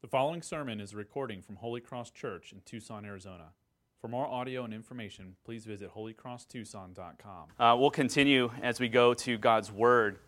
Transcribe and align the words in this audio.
The 0.00 0.06
following 0.06 0.42
sermon 0.42 0.80
is 0.80 0.92
a 0.92 0.96
recording 0.96 1.42
from 1.42 1.56
Holy 1.56 1.80
Cross 1.80 2.12
Church 2.12 2.52
in 2.52 2.60
Tucson, 2.64 3.04
Arizona. 3.04 3.46
For 4.00 4.06
more 4.06 4.28
audio 4.28 4.62
and 4.62 4.72
information, 4.72 5.34
please 5.44 5.64
visit 5.64 5.92
holycrosstucson.com. 5.92 7.48
Uh, 7.58 7.76
we'll 7.76 7.90
continue 7.90 8.52
as 8.62 8.78
we 8.78 8.88
go 8.88 9.12
to 9.14 9.36
God's 9.36 9.72
Word. 9.72 10.20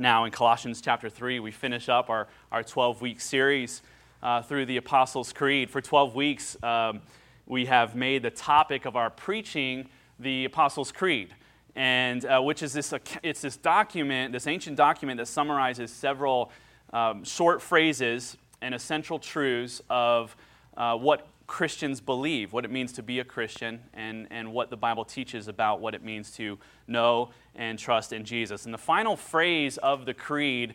Now, 0.00 0.24
in 0.24 0.32
Colossians 0.32 0.80
chapter 0.80 1.08
3, 1.08 1.38
we 1.38 1.52
finish 1.52 1.88
up 1.88 2.10
our, 2.10 2.26
our 2.50 2.64
12 2.64 3.00
week 3.00 3.20
series 3.20 3.82
uh, 4.20 4.42
through 4.42 4.66
the 4.66 4.78
Apostles' 4.78 5.32
Creed. 5.32 5.70
For 5.70 5.80
12 5.80 6.16
weeks, 6.16 6.60
um, 6.64 7.00
we 7.46 7.66
have 7.66 7.94
made 7.94 8.24
the 8.24 8.32
topic 8.32 8.84
of 8.84 8.96
our 8.96 9.10
preaching 9.10 9.88
the 10.18 10.44
Apostles' 10.44 10.90
Creed. 10.90 11.32
And 11.76 12.24
uh, 12.24 12.40
which 12.40 12.64
is 12.64 12.72
this, 12.72 12.92
it's 13.22 13.42
this 13.42 13.56
document, 13.56 14.32
this 14.32 14.48
ancient 14.48 14.76
document 14.76 15.18
that 15.18 15.26
summarizes 15.26 15.92
several 15.92 16.50
um, 16.92 17.22
short 17.22 17.62
phrases 17.62 18.36
and 18.60 18.74
essential 18.74 19.18
truths 19.18 19.80
of 19.88 20.36
uh, 20.76 20.96
what 20.96 21.26
Christians 21.46 22.00
believe, 22.00 22.52
what 22.52 22.64
it 22.64 22.70
means 22.70 22.92
to 22.92 23.02
be 23.02 23.20
a 23.20 23.24
Christian, 23.24 23.80
and, 23.94 24.26
and 24.30 24.52
what 24.52 24.70
the 24.70 24.76
Bible 24.76 25.04
teaches 25.04 25.48
about 25.48 25.80
what 25.80 25.94
it 25.94 26.04
means 26.04 26.30
to 26.32 26.58
know 26.86 27.30
and 27.54 27.78
trust 27.78 28.12
in 28.12 28.24
Jesus. 28.24 28.64
And 28.64 28.74
the 28.74 28.78
final 28.78 29.16
phrase 29.16 29.78
of 29.78 30.04
the 30.04 30.14
creed 30.14 30.74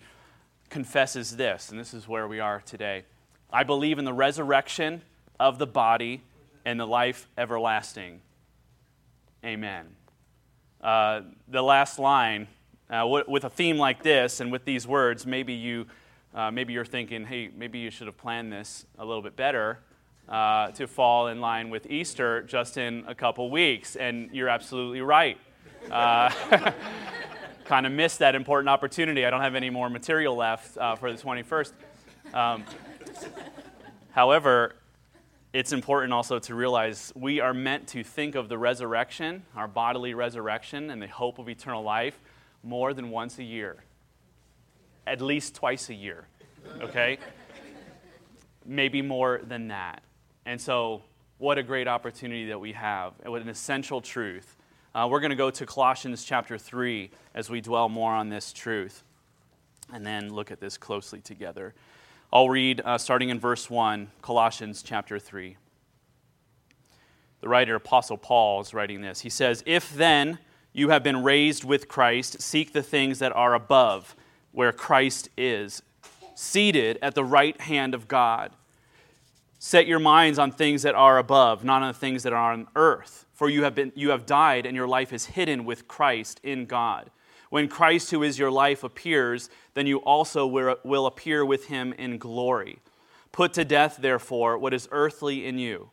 confesses 0.69 1.37
this, 1.37 1.69
and 1.69 1.79
this 1.79 1.93
is 1.93 2.07
where 2.07 2.27
we 2.27 2.39
are 2.39 2.61
today 2.65 3.03
I 3.53 3.61
believe 3.61 3.99
in 3.99 4.05
the 4.05 4.13
resurrection 4.13 5.03
of 5.39 5.59
the 5.59 5.67
body 5.67 6.23
and 6.65 6.79
the 6.79 6.87
life 6.87 7.27
everlasting. 7.37 8.21
Amen. 9.45 9.95
Uh, 10.81 11.21
the 11.47 11.61
last 11.61 11.99
line, 11.99 12.47
uh, 12.89 13.01
w- 13.01 13.25
with 13.27 13.43
a 13.43 13.49
theme 13.51 13.77
like 13.77 14.01
this 14.01 14.39
and 14.39 14.51
with 14.51 14.65
these 14.65 14.87
words, 14.87 15.27
maybe 15.27 15.53
you 15.53 15.85
uh, 16.35 16.49
maybe 16.49 16.73
you're 16.73 16.85
thinking, 16.85 17.25
hey, 17.25 17.49
maybe 17.55 17.79
you 17.79 17.91
should 17.91 18.07
have 18.07 18.17
planned 18.17 18.51
this 18.51 18.85
a 18.97 19.05
little 19.05 19.21
bit 19.21 19.35
better 19.35 19.79
uh, 20.27 20.71
to 20.71 20.87
fall 20.87 21.27
in 21.27 21.39
line 21.39 21.69
with 21.69 21.85
Easter 21.91 22.41
just 22.43 22.77
in 22.77 23.03
a 23.07 23.13
couple 23.13 23.51
weeks. 23.51 23.95
And 23.95 24.29
you're 24.31 24.49
absolutely 24.49 25.01
right. 25.01 25.37
Uh, 25.91 26.31
kind 27.65 27.85
of 27.85 27.91
missed 27.91 28.19
that 28.19 28.33
important 28.33 28.69
opportunity. 28.69 29.25
I 29.25 29.29
don't 29.29 29.41
have 29.41 29.55
any 29.55 29.69
more 29.69 29.89
material 29.89 30.35
left 30.35 30.77
uh, 30.77 30.95
for 30.95 31.11
the 31.11 31.21
21st. 31.21 31.71
Um, 32.33 32.63
however, 34.11 34.75
it's 35.53 35.71
important 35.71 36.13
also 36.13 36.39
to 36.39 36.55
realize 36.55 37.13
we 37.15 37.41
are 37.41 37.53
meant 37.53 37.87
to 37.89 38.03
think 38.03 38.33
of 38.33 38.49
the 38.49 38.57
resurrection, 38.57 39.43
our 39.55 39.67
bodily 39.67 40.15
resurrection, 40.15 40.89
and 40.89 40.99
the 40.99 41.07
hope 41.07 41.37
of 41.37 41.47
eternal 41.47 41.83
life 41.83 42.17
more 42.63 42.91
than 42.93 43.11
once 43.11 43.37
a 43.37 43.43
year 43.43 43.83
at 45.05 45.21
least 45.21 45.55
twice 45.55 45.89
a 45.89 45.93
year, 45.93 46.27
okay? 46.81 47.17
Maybe 48.65 49.01
more 49.01 49.41
than 49.43 49.67
that. 49.69 50.03
And 50.45 50.59
so, 50.59 51.01
what 51.37 51.57
a 51.57 51.63
great 51.63 51.87
opportunity 51.87 52.47
that 52.47 52.59
we 52.59 52.73
have, 52.73 53.13
and 53.23 53.31
what 53.31 53.41
an 53.41 53.49
essential 53.49 54.01
truth. 54.01 54.55
Uh, 54.95 55.07
we're 55.09 55.19
going 55.19 55.31
to 55.31 55.35
go 55.35 55.49
to 55.49 55.65
Colossians 55.65 56.23
chapter 56.23 56.57
3 56.57 57.09
as 57.33 57.49
we 57.49 57.61
dwell 57.61 57.89
more 57.89 58.13
on 58.13 58.29
this 58.29 58.53
truth 58.53 59.03
and 59.91 60.05
then 60.05 60.33
look 60.33 60.51
at 60.51 60.59
this 60.59 60.77
closely 60.77 61.19
together. 61.19 61.73
I'll 62.31 62.49
read 62.49 62.81
uh, 62.83 62.97
starting 62.97 63.29
in 63.29 63.39
verse 63.39 63.69
1, 63.69 64.09
Colossians 64.21 64.83
chapter 64.83 65.19
3. 65.19 65.57
The 67.41 67.49
writer, 67.49 67.75
Apostle 67.75 68.17
Paul, 68.17 68.61
is 68.61 68.73
writing 68.73 69.01
this. 69.01 69.21
He 69.21 69.29
says, 69.29 69.63
If 69.65 69.93
then 69.93 70.39
you 70.71 70.89
have 70.89 71.03
been 71.03 71.23
raised 71.23 71.63
with 71.63 71.87
Christ, 71.87 72.41
seek 72.41 72.73
the 72.73 72.83
things 72.83 73.19
that 73.19 73.35
are 73.35 73.53
above 73.53 74.15
where 74.51 74.71
Christ 74.71 75.29
is, 75.37 75.81
seated 76.35 76.99
at 77.01 77.15
the 77.15 77.23
right 77.23 77.59
hand 77.61 77.93
of 77.93 78.07
God. 78.07 78.51
Set 79.59 79.87
your 79.87 79.99
minds 79.99 80.39
on 80.39 80.51
things 80.51 80.81
that 80.81 80.95
are 80.95 81.17
above, 81.17 81.63
not 81.63 81.81
on 81.81 81.87
the 81.87 81.97
things 81.97 82.23
that 82.23 82.33
are 82.33 82.51
on 82.51 82.67
earth. 82.75 83.25
For 83.33 83.49
you 83.49 83.63
have, 83.63 83.75
been, 83.75 83.91
you 83.95 84.09
have 84.09 84.25
died, 84.25 84.65
and 84.65 84.75
your 84.75 84.87
life 84.87 85.13
is 85.13 85.25
hidden 85.25 85.65
with 85.65 85.87
Christ 85.87 86.39
in 86.43 86.65
God. 86.65 87.09
When 87.49 87.67
Christ, 87.67 88.11
who 88.11 88.23
is 88.23 88.39
your 88.39 88.51
life, 88.51 88.83
appears, 88.83 89.49
then 89.73 89.87
you 89.87 89.99
also 89.99 90.45
will 90.47 91.05
appear 91.05 91.45
with 91.45 91.67
him 91.67 91.93
in 91.93 92.17
glory. 92.17 92.79
Put 93.31 93.53
to 93.53 93.63
death, 93.63 93.97
therefore, 93.99 94.57
what 94.57 94.73
is 94.73 94.89
earthly 94.91 95.45
in 95.45 95.57
you 95.57 95.91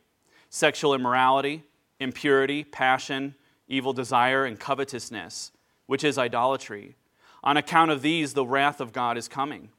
sexual 0.48 0.94
immorality, 0.94 1.62
impurity, 2.00 2.64
passion, 2.64 3.34
evil 3.68 3.92
desire, 3.92 4.44
and 4.44 4.58
covetousness, 4.58 5.52
which 5.86 6.02
is 6.02 6.18
idolatry. 6.18 6.96
On 7.44 7.56
account 7.56 7.90
of 7.90 8.02
these, 8.02 8.34
the 8.34 8.44
wrath 8.44 8.80
of 8.80 8.92
God 8.92 9.16
is 9.16 9.28
coming. 9.28 9.70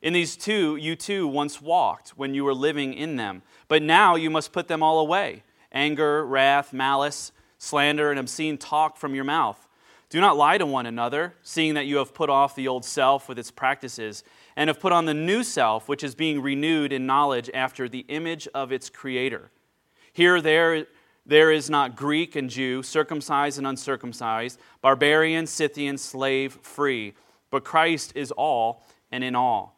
In 0.00 0.12
these 0.12 0.36
two, 0.36 0.76
you 0.76 0.94
too 0.94 1.26
once 1.26 1.60
walked 1.60 2.10
when 2.10 2.34
you 2.34 2.44
were 2.44 2.54
living 2.54 2.94
in 2.94 3.16
them, 3.16 3.42
but 3.66 3.82
now 3.82 4.14
you 4.14 4.30
must 4.30 4.52
put 4.52 4.68
them 4.68 4.82
all 4.82 5.00
away 5.00 5.42
anger, 5.70 6.24
wrath, 6.24 6.72
malice, 6.72 7.30
slander, 7.58 8.10
and 8.10 8.18
obscene 8.18 8.56
talk 8.56 8.96
from 8.96 9.14
your 9.14 9.24
mouth. 9.24 9.68
Do 10.08 10.20
not 10.20 10.38
lie 10.38 10.56
to 10.56 10.64
one 10.64 10.86
another, 10.86 11.34
seeing 11.42 11.74
that 11.74 11.86
you 11.86 11.98
have 11.98 12.14
put 12.14 12.30
off 12.30 12.54
the 12.54 12.68
old 12.68 12.84
self 12.84 13.28
with 13.28 13.38
its 13.38 13.50
practices, 13.50 14.24
and 14.56 14.68
have 14.68 14.80
put 14.80 14.92
on 14.92 15.04
the 15.04 15.12
new 15.12 15.42
self, 15.42 15.88
which 15.88 16.02
is 16.02 16.14
being 16.14 16.40
renewed 16.40 16.92
in 16.92 17.04
knowledge 17.04 17.50
after 17.52 17.88
the 17.88 18.06
image 18.08 18.48
of 18.54 18.72
its 18.72 18.88
creator. 18.88 19.50
Here, 20.14 20.40
there, 20.40 20.86
there 21.26 21.52
is 21.52 21.68
not 21.68 21.94
Greek 21.94 22.36
and 22.36 22.48
Jew, 22.48 22.82
circumcised 22.82 23.58
and 23.58 23.66
uncircumcised, 23.66 24.58
barbarian, 24.80 25.46
Scythian, 25.46 25.98
slave, 25.98 26.58
free, 26.62 27.12
but 27.50 27.64
Christ 27.64 28.12
is 28.14 28.30
all 28.32 28.86
and 29.12 29.22
in 29.22 29.34
all. 29.34 29.77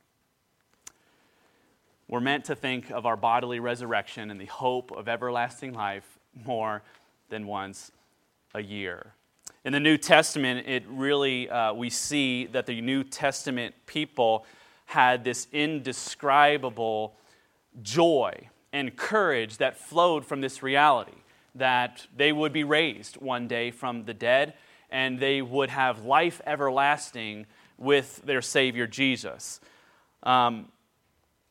We're 2.11 2.19
meant 2.19 2.43
to 2.45 2.55
think 2.57 2.91
of 2.91 3.05
our 3.05 3.15
bodily 3.15 3.61
resurrection 3.61 4.31
and 4.31 4.39
the 4.39 4.45
hope 4.45 4.91
of 4.91 5.07
everlasting 5.07 5.73
life 5.73 6.19
more 6.35 6.83
than 7.29 7.47
once 7.47 7.89
a 8.53 8.61
year. 8.61 9.13
In 9.63 9.71
the 9.71 9.79
New 9.79 9.97
Testament, 9.97 10.67
it 10.67 10.83
really, 10.89 11.49
uh, 11.49 11.71
we 11.71 11.89
see 11.89 12.47
that 12.47 12.65
the 12.65 12.81
New 12.81 13.05
Testament 13.05 13.75
people 13.85 14.45
had 14.87 15.23
this 15.23 15.47
indescribable 15.53 17.15
joy 17.81 18.49
and 18.73 18.93
courage 18.97 19.59
that 19.59 19.77
flowed 19.77 20.25
from 20.25 20.41
this 20.41 20.61
reality 20.61 21.15
that 21.55 22.07
they 22.13 22.33
would 22.33 22.51
be 22.51 22.65
raised 22.65 23.15
one 23.21 23.47
day 23.47 23.71
from 23.71 24.03
the 24.03 24.13
dead 24.13 24.55
and 24.89 25.17
they 25.17 25.41
would 25.41 25.69
have 25.69 26.03
life 26.03 26.41
everlasting 26.45 27.45
with 27.77 28.21
their 28.25 28.41
Savior 28.41 28.85
Jesus. 28.85 29.61
Um, 30.23 30.67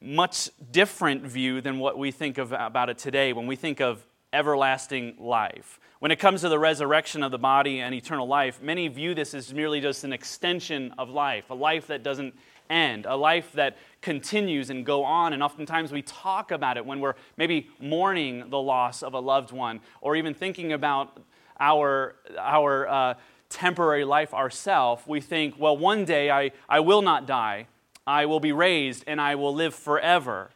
much 0.01 0.51
different 0.71 1.23
view 1.25 1.61
than 1.61 1.79
what 1.79 1.99
we 1.99 2.11
think 2.11 2.39
of 2.39 2.53
about 2.53 2.89
it 2.89 2.99
today 2.99 3.33
when 3.33 3.47
we 3.47 3.57
think 3.57 3.81
of 3.81 4.05
everlasting 4.33 5.15
life. 5.19 5.79
When 5.99 6.11
it 6.11 6.17
comes 6.17 6.41
to 6.41 6.49
the 6.49 6.59
resurrection 6.59 7.23
of 7.23 7.31
the 7.31 7.39
body 7.39 7.81
and 7.81 7.95
eternal 7.95 8.27
life, 8.27 8.63
many 8.63 8.89
view 8.89 9.15
this 9.15 9.35
as 9.35 9.53
merely 9.53 9.81
just 9.81 10.05
an 10.05 10.13
extension 10.13 10.95
of 10.97 11.11
life, 11.11 11.51
a 11.51 11.55
life 11.55 11.89
that 11.89 12.03
doesn't 12.03 12.35
end, 12.71 13.05
a 13.05 13.17
life 13.17 13.53
that 13.53 13.77
continues 14.01 14.71
and 14.71 14.87
go 14.87 15.05
on. 15.05 15.35
And 15.35 15.43
oftentimes 15.43 15.93
we 15.93 16.01
talk 16.03 16.53
about 16.53 16.79
it 16.79 16.87
when 16.87 17.01
we're 17.01 17.17
maybe 17.37 17.69
mourning 17.81 18.49
the 18.49 18.61
loss 18.61 19.03
of 19.03 19.13
a 19.13 19.21
loved 19.21 19.53
one 19.53 19.81
or 20.01 20.17
even 20.17 20.33
thinking 20.33 20.73
about 20.73 21.21
our, 21.59 22.15
our 22.39 22.89
uh, 22.89 23.15
temporary 23.51 24.05
life 24.05 24.33
ourselves. 24.33 25.03
We 25.07 25.21
think, 25.21 25.57
well, 25.59 25.77
one 25.77 26.07
day 26.07 26.31
I, 26.31 26.53
I 26.69 26.81
will 26.81 27.03
not 27.03 27.27
die, 27.27 27.67
I 28.11 28.27
will 28.27 28.41
be 28.41 28.51
raised, 28.51 29.05
and 29.07 29.21
I 29.21 29.37
will 29.37 29.55
live 29.55 29.73
forever. 29.73 30.51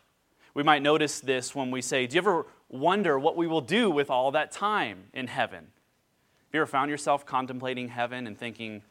We 0.55 0.65
might 0.65 0.83
notice 0.83 1.21
this 1.21 1.55
when 1.55 1.71
we 1.71 1.83
say, 1.83 2.09
Do 2.09 2.17
you 2.17 2.21
ever 2.21 2.47
wonder 2.69 3.17
what 3.17 3.37
we 3.37 3.47
will 3.47 3.61
do 3.61 3.89
with 3.91 4.11
all 4.11 4.33
that 4.33 4.51
time 4.51 5.05
in 5.13 5.29
heaven? 5.29 5.61
Have 5.61 6.53
you 6.53 6.61
ever 6.63 6.67
found 6.67 6.91
yourself 6.91 7.25
contemplating 7.25 7.91
heaven 7.91 8.27
and 8.27 8.37
thinking, 8.37 8.83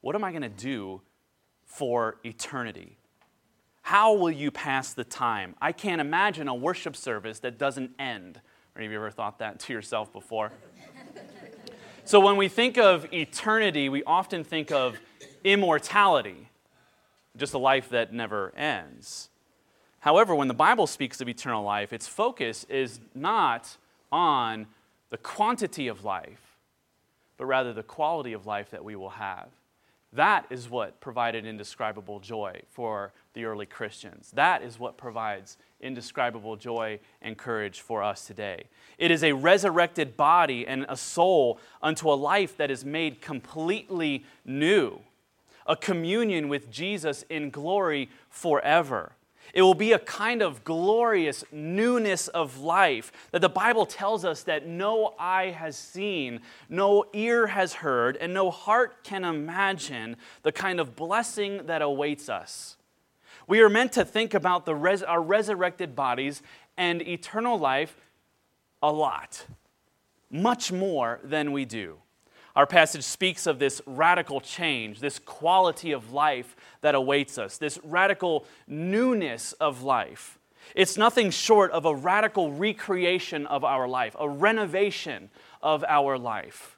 What 0.00 0.16
am 0.16 0.24
I 0.24 0.32
going 0.32 0.42
to 0.42 0.48
do 0.48 1.00
for 1.64 2.16
eternity? 2.24 2.98
How 3.82 4.14
will 4.14 4.32
you 4.32 4.50
pass 4.50 4.94
the 4.94 5.04
time? 5.04 5.54
I 5.62 5.70
can't 5.70 6.00
imagine 6.00 6.48
a 6.48 6.54
worship 6.56 6.96
service 6.96 7.38
that 7.38 7.56
doesn't 7.56 7.92
end. 8.00 8.40
Or 8.74 8.82
have 8.82 8.90
you 8.90 8.96
ever 8.96 9.12
thought 9.12 9.38
that 9.38 9.60
to 9.60 9.72
yourself 9.72 10.12
before? 10.12 10.50
so, 12.04 12.18
when 12.18 12.36
we 12.36 12.48
think 12.48 12.78
of 12.78 13.06
eternity, 13.12 13.88
we 13.88 14.02
often 14.02 14.42
think 14.42 14.72
of 14.72 14.96
immortality, 15.44 16.47
just 17.38 17.54
a 17.54 17.58
life 17.58 17.88
that 17.90 18.12
never 18.12 18.54
ends. 18.56 19.30
However, 20.00 20.34
when 20.34 20.48
the 20.48 20.54
Bible 20.54 20.86
speaks 20.86 21.20
of 21.20 21.28
eternal 21.28 21.64
life, 21.64 21.92
its 21.92 22.06
focus 22.06 22.64
is 22.68 23.00
not 23.14 23.76
on 24.12 24.66
the 25.10 25.16
quantity 25.16 25.88
of 25.88 26.04
life, 26.04 26.56
but 27.36 27.46
rather 27.46 27.72
the 27.72 27.82
quality 27.82 28.32
of 28.32 28.46
life 28.46 28.70
that 28.70 28.84
we 28.84 28.96
will 28.96 29.10
have. 29.10 29.48
That 30.12 30.46
is 30.48 30.70
what 30.70 31.00
provided 31.00 31.44
indescribable 31.44 32.20
joy 32.20 32.62
for 32.70 33.12
the 33.34 33.44
early 33.44 33.66
Christians. 33.66 34.30
That 34.34 34.62
is 34.62 34.78
what 34.78 34.96
provides 34.96 35.58
indescribable 35.80 36.56
joy 36.56 36.98
and 37.20 37.36
courage 37.36 37.80
for 37.80 38.02
us 38.02 38.26
today. 38.26 38.64
It 38.96 39.10
is 39.10 39.22
a 39.22 39.32
resurrected 39.32 40.16
body 40.16 40.66
and 40.66 40.86
a 40.88 40.96
soul 40.96 41.60
unto 41.82 42.10
a 42.10 42.14
life 42.14 42.56
that 42.56 42.70
is 42.70 42.84
made 42.84 43.20
completely 43.20 44.24
new, 44.46 45.00
a 45.68 45.76
communion 45.76 46.48
with 46.48 46.70
Jesus 46.70 47.24
in 47.28 47.50
glory 47.50 48.08
forever. 48.28 49.12
It 49.54 49.62
will 49.62 49.74
be 49.74 49.92
a 49.92 49.98
kind 49.98 50.42
of 50.42 50.64
glorious 50.64 51.44
newness 51.50 52.28
of 52.28 52.58
life 52.58 53.12
that 53.30 53.40
the 53.40 53.48
Bible 53.48 53.86
tells 53.86 54.24
us 54.24 54.42
that 54.42 54.66
no 54.66 55.14
eye 55.18 55.50
has 55.50 55.76
seen, 55.76 56.40
no 56.68 57.04
ear 57.12 57.46
has 57.46 57.74
heard, 57.74 58.16
and 58.16 58.34
no 58.34 58.50
heart 58.50 59.04
can 59.04 59.24
imagine 59.24 60.16
the 60.42 60.52
kind 60.52 60.80
of 60.80 60.96
blessing 60.96 61.66
that 61.66 61.82
awaits 61.82 62.28
us. 62.28 62.76
We 63.46 63.60
are 63.60 63.70
meant 63.70 63.92
to 63.92 64.04
think 64.04 64.34
about 64.34 64.66
the 64.66 64.74
res- 64.74 65.02
our 65.02 65.22
resurrected 65.22 65.96
bodies 65.96 66.42
and 66.76 67.00
eternal 67.00 67.58
life 67.58 67.96
a 68.82 68.92
lot, 68.92 69.46
much 70.30 70.70
more 70.70 71.20
than 71.24 71.52
we 71.52 71.64
do. 71.64 71.98
Our 72.58 72.66
passage 72.66 73.04
speaks 73.04 73.46
of 73.46 73.60
this 73.60 73.80
radical 73.86 74.40
change, 74.40 74.98
this 74.98 75.20
quality 75.20 75.92
of 75.92 76.12
life 76.12 76.56
that 76.80 76.96
awaits 76.96 77.38
us, 77.38 77.56
this 77.56 77.78
radical 77.84 78.46
newness 78.66 79.52
of 79.52 79.84
life. 79.84 80.40
It's 80.74 80.96
nothing 80.96 81.30
short 81.30 81.70
of 81.70 81.84
a 81.84 81.94
radical 81.94 82.50
recreation 82.50 83.46
of 83.46 83.62
our 83.62 83.86
life, 83.86 84.16
a 84.18 84.28
renovation 84.28 85.30
of 85.62 85.84
our 85.84 86.18
life 86.18 86.76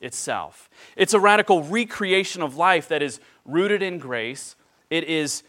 itself. 0.00 0.70
It's 0.94 1.12
a 1.12 1.18
radical 1.18 1.64
recreation 1.64 2.40
of 2.40 2.56
life 2.56 2.86
that 2.86 3.02
is 3.02 3.18
rooted 3.44 3.82
in 3.82 3.98
grace. 3.98 4.54
It 4.90 5.02
is 5.02 5.42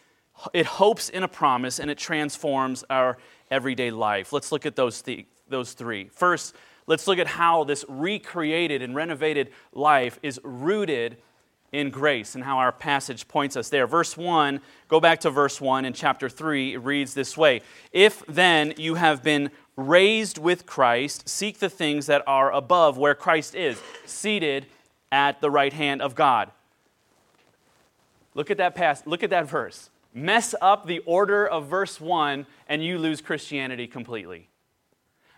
it 0.56 0.65
hopes 0.65 1.07
in 1.07 1.21
a 1.21 1.27
promise 1.27 1.77
and 1.77 1.91
it 1.91 2.00
transforms 2.00 2.83
our 2.89 3.19
everyday 3.51 3.91
life. 3.91 4.33
Let's 4.33 4.51
look 4.51 4.65
at 4.65 4.75
those 4.75 5.03
th- 5.03 5.27
those 5.47 5.73
three. 5.73 6.07
First, 6.07 6.56
let's 6.87 7.07
look 7.07 7.19
at 7.19 7.27
how 7.27 7.63
this 7.63 7.85
recreated 7.87 8.81
and 8.81 8.95
renovated 8.95 9.51
life 9.73 10.17
is 10.23 10.39
rooted 10.43 11.17
in 11.71 11.89
grace 11.89 12.33
and 12.33 12.43
how 12.43 12.57
our 12.57 12.71
passage 12.71 13.27
points 13.27 13.57
us 13.57 13.69
there. 13.69 13.85
Verse 13.85 14.15
1, 14.15 14.61
go 14.87 14.99
back 14.99 15.19
to 15.19 15.29
verse 15.29 15.59
1 15.59 15.85
in 15.85 15.93
chapter 15.93 16.29
3, 16.29 16.73
it 16.73 16.77
reads 16.77 17.13
this 17.13 17.37
way 17.37 17.61
If 17.91 18.25
then 18.25 18.73
you 18.77 18.95
have 18.95 19.21
been 19.21 19.51
raised 19.75 20.37
with 20.37 20.65
Christ, 20.65 21.27
seek 21.27 21.59
the 21.59 21.69
things 21.69 22.07
that 22.07 22.23
are 22.25 22.51
above 22.51 22.97
where 22.97 23.15
Christ 23.15 23.53
is, 23.53 23.79
seated 24.05 24.65
at 25.11 25.41
the 25.41 25.51
right 25.51 25.73
hand 25.73 26.01
of 26.01 26.15
God. 26.15 26.51
Look 28.33 28.49
at 28.49 28.57
that 28.57 28.75
pass, 28.75 29.05
look 29.05 29.23
at 29.23 29.29
that 29.31 29.49
verse. 29.49 29.89
Mess 30.13 30.55
up 30.61 30.87
the 30.87 30.99
order 30.99 31.45
of 31.45 31.67
verse 31.67 31.99
1 31.99 32.47
and 32.67 32.83
you 32.83 32.97
lose 32.97 33.21
Christianity 33.21 33.87
completely 33.87 34.47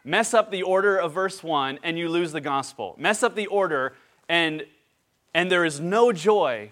mess 0.09 0.33
up 0.33 0.51
the 0.51 0.63
order 0.63 0.97
of 0.97 1.13
verse 1.13 1.44
1 1.44 1.79
and 1.83 1.97
you 1.97 2.09
lose 2.09 2.31
the 2.31 2.41
gospel. 2.41 2.95
Mess 2.97 3.23
up 3.23 3.35
the 3.35 3.47
order 3.47 3.94
and 4.27 4.65
and 5.33 5.51
there 5.51 5.63
is 5.63 5.79
no 5.79 6.11
joy. 6.11 6.71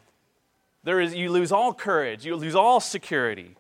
There 0.84 1.00
is 1.00 1.14
you 1.14 1.30
lose 1.30 1.52
all 1.52 1.74
courage, 1.74 2.26
you 2.26 2.36
lose 2.36 2.56
all 2.56 2.80
security. 2.80 3.56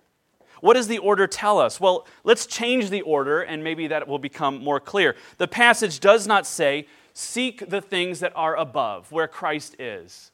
What 0.62 0.74
does 0.74 0.88
the 0.88 0.98
order 0.98 1.28
tell 1.28 1.60
us? 1.60 1.80
Well, 1.80 2.08
let's 2.24 2.48
change 2.48 2.90
the 2.90 3.02
order 3.02 3.42
and 3.42 3.64
maybe 3.64 3.88
that 3.88 4.08
will 4.08 4.18
become 4.18 4.64
more 4.64 4.80
clear. 4.80 5.16
The 5.38 5.48
passage 5.48 6.00
does 6.00 6.26
not 6.26 6.48
say 6.48 6.88
seek 7.14 7.70
the 7.70 7.82
things 7.82 8.20
that 8.22 8.34
are 8.36 8.56
above 8.56 9.12
where 9.12 9.28
Christ 9.28 9.76
is. 9.78 10.32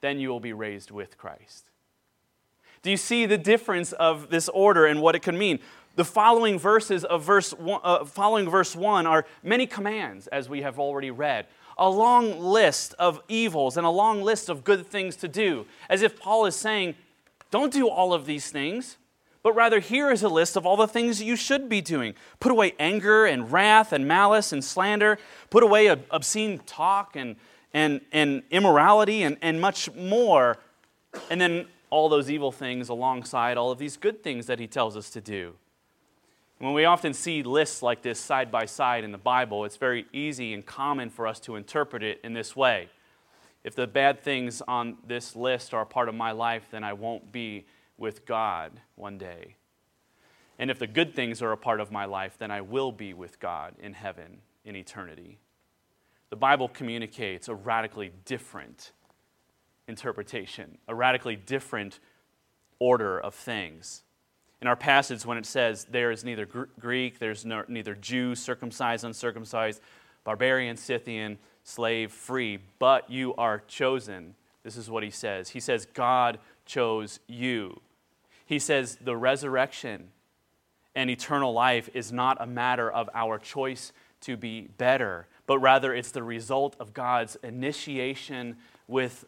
Then 0.00 0.18
you 0.18 0.30
will 0.30 0.40
be 0.40 0.54
raised 0.54 0.90
with 0.90 1.18
Christ. 1.18 1.70
Do 2.82 2.90
you 2.90 2.96
see 2.96 3.26
the 3.26 3.38
difference 3.38 3.92
of 3.92 4.30
this 4.30 4.48
order 4.48 4.86
and 4.86 5.02
what 5.02 5.14
it 5.14 5.22
can 5.22 5.36
mean? 5.36 5.58
The 5.96 6.04
following 6.04 6.58
verses 6.58 7.06
of 7.06 7.24
verse 7.24 7.52
one, 7.52 7.80
uh, 7.82 8.04
following 8.04 8.50
verse 8.50 8.76
1 8.76 9.06
are 9.06 9.24
many 9.42 9.66
commands, 9.66 10.26
as 10.26 10.46
we 10.46 10.60
have 10.60 10.78
already 10.78 11.10
read. 11.10 11.46
A 11.78 11.88
long 11.88 12.38
list 12.38 12.94
of 12.98 13.22
evils 13.28 13.78
and 13.78 13.86
a 13.86 13.90
long 13.90 14.22
list 14.22 14.50
of 14.50 14.62
good 14.62 14.86
things 14.86 15.16
to 15.16 15.28
do, 15.28 15.64
as 15.88 16.02
if 16.02 16.20
Paul 16.20 16.44
is 16.44 16.54
saying, 16.54 16.96
Don't 17.50 17.72
do 17.72 17.88
all 17.88 18.12
of 18.12 18.26
these 18.26 18.50
things, 18.50 18.98
but 19.42 19.54
rather 19.54 19.80
here 19.80 20.10
is 20.10 20.22
a 20.22 20.28
list 20.28 20.54
of 20.54 20.66
all 20.66 20.76
the 20.76 20.86
things 20.86 21.22
you 21.22 21.34
should 21.34 21.66
be 21.66 21.80
doing. 21.80 22.14
Put 22.40 22.52
away 22.52 22.74
anger 22.78 23.24
and 23.24 23.50
wrath 23.50 23.94
and 23.94 24.06
malice 24.06 24.52
and 24.52 24.62
slander, 24.62 25.18
put 25.48 25.62
away 25.62 25.86
obscene 25.86 26.58
talk 26.66 27.16
and, 27.16 27.36
and, 27.72 28.02
and 28.12 28.42
immorality 28.50 29.22
and, 29.22 29.38
and 29.40 29.62
much 29.62 29.90
more. 29.94 30.58
And 31.30 31.40
then 31.40 31.68
all 31.88 32.10
those 32.10 32.30
evil 32.30 32.52
things 32.52 32.90
alongside 32.90 33.56
all 33.56 33.70
of 33.70 33.78
these 33.78 33.96
good 33.96 34.22
things 34.22 34.44
that 34.46 34.58
he 34.58 34.66
tells 34.66 34.94
us 34.94 35.08
to 35.10 35.22
do. 35.22 35.54
When 36.58 36.72
we 36.72 36.86
often 36.86 37.12
see 37.12 37.42
lists 37.42 37.82
like 37.82 38.00
this 38.00 38.18
side 38.18 38.50
by 38.50 38.64
side 38.64 39.04
in 39.04 39.12
the 39.12 39.18
Bible, 39.18 39.66
it's 39.66 39.76
very 39.76 40.06
easy 40.12 40.54
and 40.54 40.64
common 40.64 41.10
for 41.10 41.26
us 41.26 41.38
to 41.40 41.56
interpret 41.56 42.02
it 42.02 42.18
in 42.24 42.32
this 42.32 42.56
way. 42.56 42.88
If 43.62 43.74
the 43.74 43.86
bad 43.86 44.22
things 44.22 44.62
on 44.66 44.96
this 45.06 45.36
list 45.36 45.74
are 45.74 45.82
a 45.82 45.86
part 45.86 46.08
of 46.08 46.14
my 46.14 46.32
life, 46.32 46.68
then 46.70 46.82
I 46.82 46.94
won't 46.94 47.30
be 47.30 47.66
with 47.98 48.24
God 48.24 48.72
one 48.94 49.18
day. 49.18 49.56
And 50.58 50.70
if 50.70 50.78
the 50.78 50.86
good 50.86 51.14
things 51.14 51.42
are 51.42 51.52
a 51.52 51.58
part 51.58 51.80
of 51.80 51.92
my 51.92 52.06
life, 52.06 52.36
then 52.38 52.50
I 52.50 52.62
will 52.62 52.90
be 52.90 53.12
with 53.12 53.38
God 53.38 53.74
in 53.78 53.92
heaven 53.92 54.38
in 54.64 54.76
eternity. 54.76 55.38
The 56.30 56.36
Bible 56.36 56.68
communicates 56.68 57.48
a 57.48 57.54
radically 57.54 58.12
different 58.24 58.92
interpretation, 59.88 60.78
a 60.88 60.94
radically 60.94 61.36
different 61.36 62.00
order 62.78 63.20
of 63.20 63.34
things 63.34 64.04
in 64.60 64.68
our 64.68 64.76
passage 64.76 65.24
when 65.26 65.38
it 65.38 65.46
says 65.46 65.86
there 65.90 66.10
is 66.10 66.24
neither 66.24 66.46
Greek, 66.46 67.18
there's 67.18 67.44
no, 67.44 67.64
neither 67.68 67.94
Jew, 67.94 68.34
circumcised, 68.34 69.04
uncircumcised, 69.04 69.80
barbarian, 70.24 70.76
Scythian, 70.76 71.38
slave, 71.62 72.12
free, 72.12 72.58
but 72.78 73.10
you 73.10 73.34
are 73.34 73.62
chosen. 73.68 74.34
This 74.62 74.76
is 74.76 74.90
what 74.90 75.02
he 75.02 75.10
says. 75.10 75.50
He 75.50 75.60
says, 75.60 75.86
God 75.86 76.38
chose 76.64 77.20
you. 77.26 77.80
He 78.46 78.58
says, 78.58 78.96
the 79.00 79.16
resurrection 79.16 80.08
and 80.94 81.10
eternal 81.10 81.52
life 81.52 81.88
is 81.92 82.12
not 82.12 82.38
a 82.40 82.46
matter 82.46 82.90
of 82.90 83.10
our 83.14 83.38
choice 83.38 83.92
to 84.22 84.36
be 84.36 84.68
better, 84.78 85.28
but 85.46 85.58
rather 85.58 85.94
it's 85.94 86.10
the 86.10 86.22
result 86.22 86.74
of 86.80 86.94
God's 86.94 87.36
initiation 87.42 88.56
with 88.88 89.24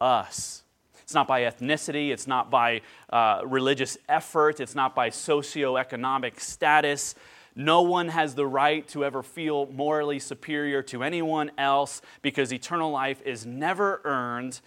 us. 0.00 0.62
It's 1.10 1.14
not 1.16 1.26
by 1.26 1.40
ethnicity, 1.40 2.10
it's 2.10 2.28
not 2.28 2.52
by 2.52 2.82
uh, 3.12 3.40
religious 3.44 3.98
effort, 4.08 4.60
it's 4.60 4.76
not 4.76 4.94
by 4.94 5.10
socioeconomic 5.10 6.38
status. 6.38 7.16
No 7.56 7.82
one 7.82 8.06
has 8.06 8.36
the 8.36 8.46
right 8.46 8.86
to 8.90 9.04
ever 9.04 9.24
feel 9.24 9.66
morally 9.72 10.20
superior 10.20 10.84
to 10.84 11.02
anyone 11.02 11.50
else 11.58 12.00
because 12.22 12.52
eternal 12.52 12.92
life 12.92 13.20
is 13.22 13.44
never 13.44 14.00
earned, 14.04 14.60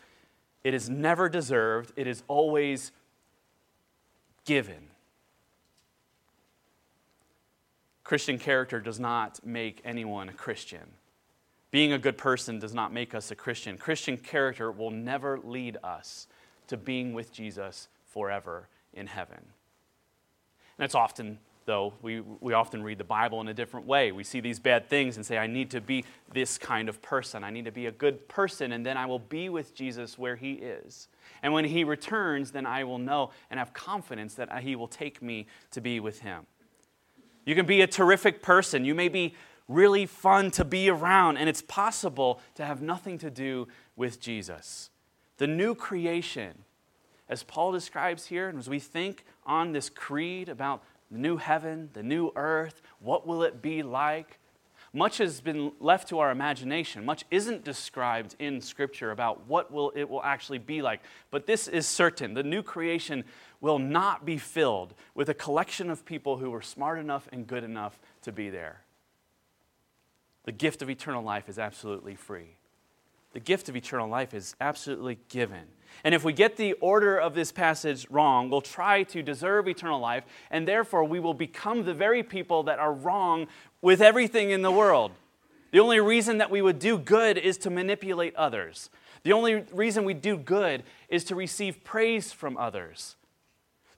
it 0.66 0.74
is 0.74 0.90
never 0.90 1.30
deserved, 1.30 1.94
it 1.96 2.08
is 2.08 2.24
always 2.28 2.92
given. 4.44 4.90
Christian 8.04 8.38
character 8.38 8.82
does 8.82 9.00
not 9.00 9.40
make 9.46 9.80
anyone 9.86 10.28
a 10.28 10.34
Christian. 10.34 10.92
Being 11.72 11.94
a 11.94 11.98
good 11.98 12.20
person 12.20 12.60
does 12.60 12.74
not 12.74 12.94
make 12.94 13.16
us 13.16 13.32
a 13.32 13.36
Christian. 13.36 13.78
Christian 13.78 14.18
character 14.18 14.72
will 14.72 14.92
never 14.92 15.40
lead 15.40 15.78
us 15.84 16.28
to 16.68 16.78
being 16.78 17.14
with 17.14 17.32
Jesus 17.32 17.88
forever 18.06 18.68
in 18.94 19.08
heaven. 19.08 19.40
And 20.78 20.86
it's 20.86 20.96
often, 20.96 21.40
though, 21.66 21.94
we, 22.02 22.22
we 22.22 22.54
often 22.54 22.84
read 22.84 22.98
the 22.98 23.04
Bible 23.04 23.42
in 23.42 23.48
a 23.48 23.54
different 23.54 23.86
way. 23.86 24.12
We 24.12 24.24
see 24.24 24.40
these 24.40 24.60
bad 24.60 24.90
things 24.90 25.18
and 25.18 25.26
say, 25.26 25.38
I 25.38 25.48
need 25.48 25.70
to 25.72 25.82
be 25.82 26.06
this 26.32 26.58
kind 26.58 26.90
of 26.90 27.02
person. 27.02 27.44
I 27.44 27.50
need 27.50 27.66
to 27.66 27.72
be 27.72 27.88
a 27.88 27.92
good 27.92 28.28
person, 28.28 28.72
and 28.72 28.86
then 28.86 28.98
I 28.98 29.06
will 29.06 29.20
be 29.20 29.50
with 29.50 29.76
Jesus 29.76 30.18
where 30.18 30.36
he 30.36 30.54
is. 30.54 31.08
And 31.42 31.54
when 31.54 31.66
he 31.66 31.84
returns, 31.84 32.52
then 32.52 32.66
I 32.66 32.84
will 32.84 33.00
know 33.00 33.32
and 33.50 33.60
have 33.60 33.74
confidence 33.74 34.36
that 34.36 34.64
he 34.64 34.76
will 34.76 34.88
take 34.88 35.22
me 35.22 35.48
to 35.72 35.82
be 35.82 36.00
with 36.00 36.22
him. 36.22 36.46
You 37.46 37.56
can 37.56 37.66
be 37.66 37.82
a 37.82 37.88
terrific 37.88 38.42
person. 38.42 38.86
You 38.86 38.96
may 38.96 39.10
be 39.10 39.36
really 39.68 40.06
fun 40.06 40.52
to 40.52 40.66
be 40.66 40.90
around, 40.90 41.38
and 41.38 41.50
it's 41.50 41.62
possible 41.62 42.40
to 42.56 42.66
have 42.66 42.82
nothing 42.82 43.18
to 43.20 43.30
do 43.30 43.68
with 43.96 44.20
Jesus 44.20 44.90
the 45.44 45.48
new 45.48 45.76
creation, 45.76 46.54
as 47.28 47.44
Paul 47.44 47.74
describes 47.74 48.28
here, 48.28 48.48
and 48.48 48.58
as 48.58 48.70
we 48.70 48.80
think 48.80 49.26
on 49.46 49.74
this 49.74 49.90
creed 49.90 50.48
about 50.48 50.82
the 51.12 51.18
new 51.18 51.36
heaven, 51.36 51.90
the 51.92 52.02
new 52.02 52.32
earth, 52.38 52.82
what 53.02 53.28
will 53.28 53.44
it 53.44 53.62
be 53.62 53.84
like? 53.84 54.40
Much 54.94 55.18
has 55.18 55.42
been 55.42 55.74
left 55.82 56.08
to 56.08 56.20
our 56.20 56.32
imagination. 56.32 57.04
Much 57.04 57.26
isn't 57.30 57.66
described 57.66 58.38
in 58.40 58.62
Scripture 58.62 59.12
about 59.12 59.46
what 59.46 59.70
will 59.70 59.92
it 59.98 60.10
will 60.10 60.24
actually 60.24 60.60
be 60.60 60.82
like. 60.82 61.02
But 61.30 61.46
this 61.46 61.68
is 61.68 61.86
certain: 61.86 62.36
the 62.36 62.44
new 62.44 62.64
creation 62.64 63.26
will 63.60 63.80
not 63.80 64.24
be 64.24 64.38
filled 64.38 64.94
with 65.14 65.28
a 65.28 65.34
collection 65.34 65.90
of 65.90 66.06
people 66.06 66.38
who 66.38 66.52
were 66.52 66.62
smart 66.62 67.00
enough 67.00 67.28
and 67.34 67.46
good 67.46 67.66
enough 67.66 68.00
to 68.22 68.32
be 68.32 68.50
there. 68.50 68.80
The 70.46 70.54
gift 70.54 70.82
of 70.82 70.90
eternal 70.90 71.22
life 71.22 71.50
is 71.50 71.60
absolutely 71.60 72.16
free. 72.16 72.56
The 73.34 73.40
gift 73.40 73.68
of 73.68 73.76
eternal 73.76 74.08
life 74.08 74.34
is 74.34 74.56
absolutely 74.62 75.18
given. 75.28 75.64
And 76.04 76.16
if 76.16 76.24
we 76.24 76.34
get 76.34 76.56
the 76.56 76.74
order 76.74 77.18
of 77.18 77.34
this 77.34 77.52
passage 77.52 78.08
wrong, 78.10 78.50
we'll 78.50 78.62
try 78.62 79.04
to 79.04 79.22
deserve 79.22 79.68
eternal 79.68 80.00
life, 80.00 80.24
and 80.52 80.68
therefore 80.68 81.04
we 81.04 81.20
will 81.20 81.34
become 81.34 81.84
the 81.84 81.94
very 81.94 82.24
people 82.24 82.64
that 82.64 82.80
are 82.80 82.94
wrong 82.94 83.48
with 83.82 84.02
everything 84.02 84.52
in 84.52 84.62
the 84.62 84.72
world. 84.72 85.12
The 85.72 85.80
only 85.80 86.00
reason 86.00 86.38
that 86.38 86.52
we 86.52 86.62
would 86.62 86.78
do 86.78 86.98
good 86.98 87.38
is 87.38 87.58
to 87.60 87.70
manipulate 87.70 88.36
others. 88.36 88.90
The 89.24 89.34
only 89.34 89.66
reason 89.72 90.06
we 90.06 90.14
do 90.14 90.38
good 90.38 90.84
is 91.10 91.24
to 91.26 91.36
receive 91.36 91.84
praise 91.84 92.32
from 92.32 92.58
others. 92.58 93.16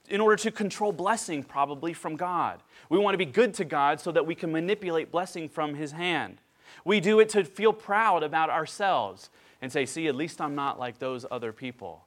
In 0.08 0.22
order 0.22 0.38
to 0.38 0.52
control 0.52 0.92
blessing, 0.92 1.44
probably 1.44 1.92
from 1.92 2.16
God. 2.16 2.62
We 2.90 3.00
want 3.00 3.16
to 3.16 3.18
be 3.18 3.26
good 3.26 3.54
to 3.56 3.66
God 3.66 4.00
so 4.00 4.12
that 4.12 4.26
we 4.26 4.36
can 4.36 4.52
manipulate 4.52 5.12
blessing 5.12 5.50
from 5.50 5.74
His 5.76 5.92
hand. 5.92 6.38
We 6.84 7.00
do 7.00 7.20
it 7.20 7.30
to 7.30 7.44
feel 7.44 7.74
proud 7.74 8.24
about 8.24 8.50
ourselves 8.50 9.30
and 9.62 9.72
say, 9.72 9.86
see, 9.86 10.08
at 10.08 10.16
least 10.16 10.42
I'm 10.42 10.56
not 10.56 10.80
like 10.80 11.00
those 11.00 11.26
other 11.32 11.54
people. 11.54 12.06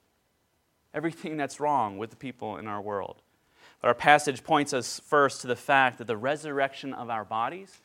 Everything 0.95 1.37
that's 1.37 1.61
wrong 1.61 1.99
with 1.99 2.11
the 2.11 2.17
people 2.17 2.57
in 2.57 2.67
our 2.67 2.81
world. 2.81 3.23
But 3.81 3.89
our 3.89 3.95
passage 3.95 4.43
points 4.43 4.73
us 4.73 5.01
first 5.05 5.41
to 5.43 5.47
the 5.47 5.57
fact 5.57 5.99
that 5.99 6.07
the 6.07 6.17
resurrection 6.17 6.93
of 6.93 7.11
our 7.11 7.25
bodies 7.25 7.81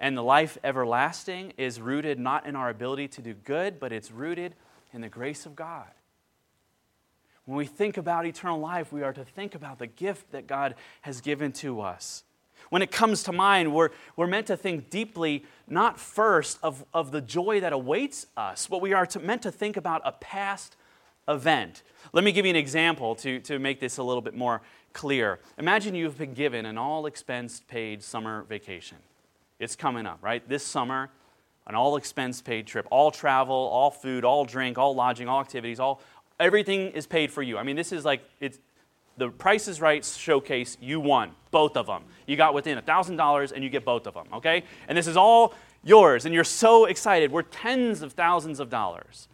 and 0.00 0.16
the 0.16 0.22
life 0.22 0.58
everlasting 0.62 1.52
is 1.56 1.80
rooted 1.80 2.18
not 2.18 2.46
in 2.46 2.56
our 2.56 2.70
ability 2.70 3.08
to 3.08 3.22
do 3.22 3.34
good, 3.34 3.80
but 3.80 3.92
it's 3.92 4.10
rooted 4.10 4.54
in 4.92 5.00
the 5.00 5.08
grace 5.08 5.46
of 5.46 5.56
God. 5.56 5.88
When 7.44 7.56
we 7.56 7.66
think 7.66 7.96
about 7.96 8.26
eternal 8.26 8.60
life, 8.60 8.92
we 8.92 9.02
are 9.02 9.12
to 9.12 9.24
think 9.24 9.54
about 9.54 9.78
the 9.78 9.86
gift 9.86 10.32
that 10.32 10.46
God 10.46 10.74
has 11.00 11.20
given 11.20 11.52
to 11.52 11.80
us. 11.80 12.22
When 12.70 12.82
it 12.82 12.90
comes 12.90 13.22
to 13.24 13.32
mind, 13.32 13.74
we're, 13.74 13.90
we're 14.16 14.26
meant 14.26 14.46
to 14.48 14.56
think 14.56 14.90
deeply, 14.90 15.44
not 15.68 15.98
first 15.98 16.58
of, 16.62 16.84
of 16.92 17.10
the 17.10 17.20
joy 17.20 17.60
that 17.60 17.72
awaits 17.72 18.26
us, 18.36 18.66
but 18.66 18.80
we 18.80 18.92
are 18.92 19.06
to, 19.06 19.20
meant 19.20 19.42
to 19.42 19.50
think 19.50 19.76
about 19.76 20.02
a 20.04 20.12
past 20.12 20.76
event. 21.28 21.82
Let 22.12 22.24
me 22.24 22.32
give 22.32 22.46
you 22.46 22.50
an 22.50 22.56
example 22.56 23.14
to, 23.16 23.40
to 23.40 23.58
make 23.58 23.80
this 23.80 23.98
a 23.98 24.02
little 24.02 24.22
bit 24.22 24.34
more 24.34 24.62
clear. 24.92 25.38
Imagine 25.58 25.94
you've 25.94 26.18
been 26.18 26.34
given 26.34 26.66
an 26.66 26.78
all 26.78 27.06
expense 27.06 27.62
paid 27.68 28.02
summer 28.02 28.44
vacation. 28.48 28.98
It's 29.58 29.76
coming 29.76 30.06
up, 30.06 30.18
right? 30.22 30.46
This 30.48 30.64
summer, 30.64 31.10
an 31.66 31.74
all 31.74 31.96
expense 31.96 32.40
paid 32.40 32.66
trip, 32.66 32.86
all 32.90 33.10
travel, 33.10 33.54
all 33.54 33.90
food, 33.90 34.24
all 34.24 34.44
drink, 34.44 34.78
all 34.78 34.94
lodging, 34.94 35.28
all 35.28 35.40
activities, 35.40 35.78
all 35.78 36.00
everything 36.40 36.90
is 36.92 37.06
paid 37.06 37.30
for 37.30 37.42
you. 37.42 37.58
I 37.58 37.62
mean, 37.62 37.76
this 37.76 37.92
is 37.92 38.04
like 38.04 38.22
it's 38.40 38.58
the 39.18 39.30
Price 39.30 39.68
is 39.68 39.80
Right 39.80 40.04
showcase, 40.04 40.78
you 40.80 41.00
won 41.00 41.32
both 41.50 41.76
of 41.76 41.86
them. 41.86 42.04
You 42.26 42.36
got 42.36 42.54
within 42.54 42.78
$1,000 42.78 43.52
and 43.52 43.64
you 43.64 43.70
get 43.70 43.84
both 43.84 44.06
of 44.06 44.14
them, 44.14 44.26
okay? 44.32 44.64
And 44.86 44.96
this 44.96 45.06
is 45.06 45.16
all 45.16 45.54
yours, 45.82 46.24
and 46.24 46.34
you're 46.34 46.44
so 46.44 46.84
excited. 46.84 47.32
We're 47.32 47.42
tens 47.42 48.02
of 48.02 48.12
thousands 48.12 48.60
of 48.60 48.70
dollars. 48.70 49.28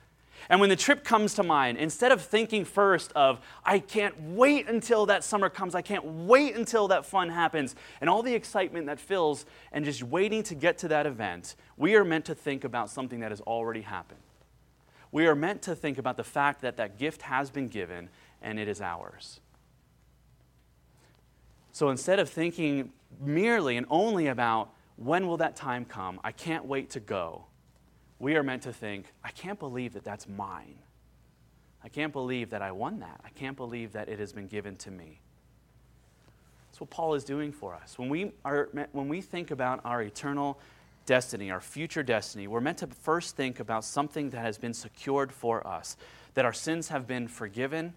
And 0.48 0.60
when 0.60 0.68
the 0.68 0.76
trip 0.76 1.04
comes 1.04 1.34
to 1.34 1.42
mind, 1.42 1.78
instead 1.78 2.12
of 2.12 2.20
thinking 2.20 2.64
first 2.64 3.12
of, 3.12 3.40
I 3.64 3.78
can't 3.78 4.14
wait 4.20 4.68
until 4.68 5.06
that 5.06 5.24
summer 5.24 5.48
comes, 5.48 5.74
I 5.74 5.82
can't 5.82 6.04
wait 6.04 6.54
until 6.54 6.88
that 6.88 7.06
fun 7.06 7.30
happens, 7.30 7.74
and 8.00 8.10
all 8.10 8.22
the 8.22 8.34
excitement 8.34 8.86
that 8.86 9.00
fills, 9.00 9.46
and 9.72 9.84
just 9.84 10.02
waiting 10.02 10.42
to 10.44 10.54
get 10.54 10.76
to 10.78 10.88
that 10.88 11.06
event, 11.06 11.56
we 11.76 11.94
are 11.96 12.04
meant 12.04 12.26
to 12.26 12.34
think 12.34 12.64
about 12.64 12.90
something 12.90 13.20
that 13.20 13.30
has 13.30 13.40
already 13.42 13.80
happened. 13.82 14.20
We 15.12 15.26
are 15.26 15.34
meant 15.34 15.62
to 15.62 15.74
think 15.74 15.96
about 15.96 16.16
the 16.16 16.24
fact 16.24 16.60
that 16.62 16.76
that 16.76 16.98
gift 16.98 17.22
has 17.22 17.50
been 17.50 17.68
given 17.68 18.10
and 18.42 18.58
it 18.58 18.68
is 18.68 18.80
ours. 18.80 19.40
So 21.74 21.90
instead 21.90 22.20
of 22.20 22.30
thinking 22.30 22.92
merely 23.20 23.76
and 23.76 23.84
only 23.90 24.28
about 24.28 24.70
when 24.94 25.26
will 25.26 25.38
that 25.38 25.56
time 25.56 25.84
come, 25.84 26.20
I 26.22 26.30
can't 26.30 26.64
wait 26.66 26.90
to 26.90 27.00
go, 27.00 27.46
we 28.20 28.36
are 28.36 28.44
meant 28.44 28.62
to 28.62 28.72
think, 28.72 29.06
I 29.24 29.32
can't 29.32 29.58
believe 29.58 29.94
that 29.94 30.04
that's 30.04 30.28
mine. 30.28 30.78
I 31.82 31.88
can't 31.88 32.12
believe 32.12 32.50
that 32.50 32.62
I 32.62 32.70
won 32.70 33.00
that. 33.00 33.20
I 33.24 33.30
can't 33.30 33.56
believe 33.56 33.90
that 33.94 34.08
it 34.08 34.20
has 34.20 34.32
been 34.32 34.46
given 34.46 34.76
to 34.76 34.92
me. 34.92 35.18
That's 36.68 36.80
what 36.80 36.90
Paul 36.90 37.14
is 37.14 37.24
doing 37.24 37.50
for 37.50 37.74
us. 37.74 37.98
When 37.98 38.08
we, 38.08 38.30
are, 38.44 38.68
when 38.92 39.08
we 39.08 39.20
think 39.20 39.50
about 39.50 39.80
our 39.84 40.00
eternal 40.00 40.60
destiny, 41.06 41.50
our 41.50 41.60
future 41.60 42.04
destiny, 42.04 42.46
we're 42.46 42.60
meant 42.60 42.78
to 42.78 42.86
first 42.86 43.34
think 43.34 43.58
about 43.58 43.84
something 43.84 44.30
that 44.30 44.38
has 44.38 44.58
been 44.58 44.74
secured 44.74 45.32
for 45.32 45.66
us, 45.66 45.96
that 46.34 46.44
our 46.44 46.52
sins 46.52 46.86
have 46.90 47.08
been 47.08 47.26
forgiven 47.26 47.94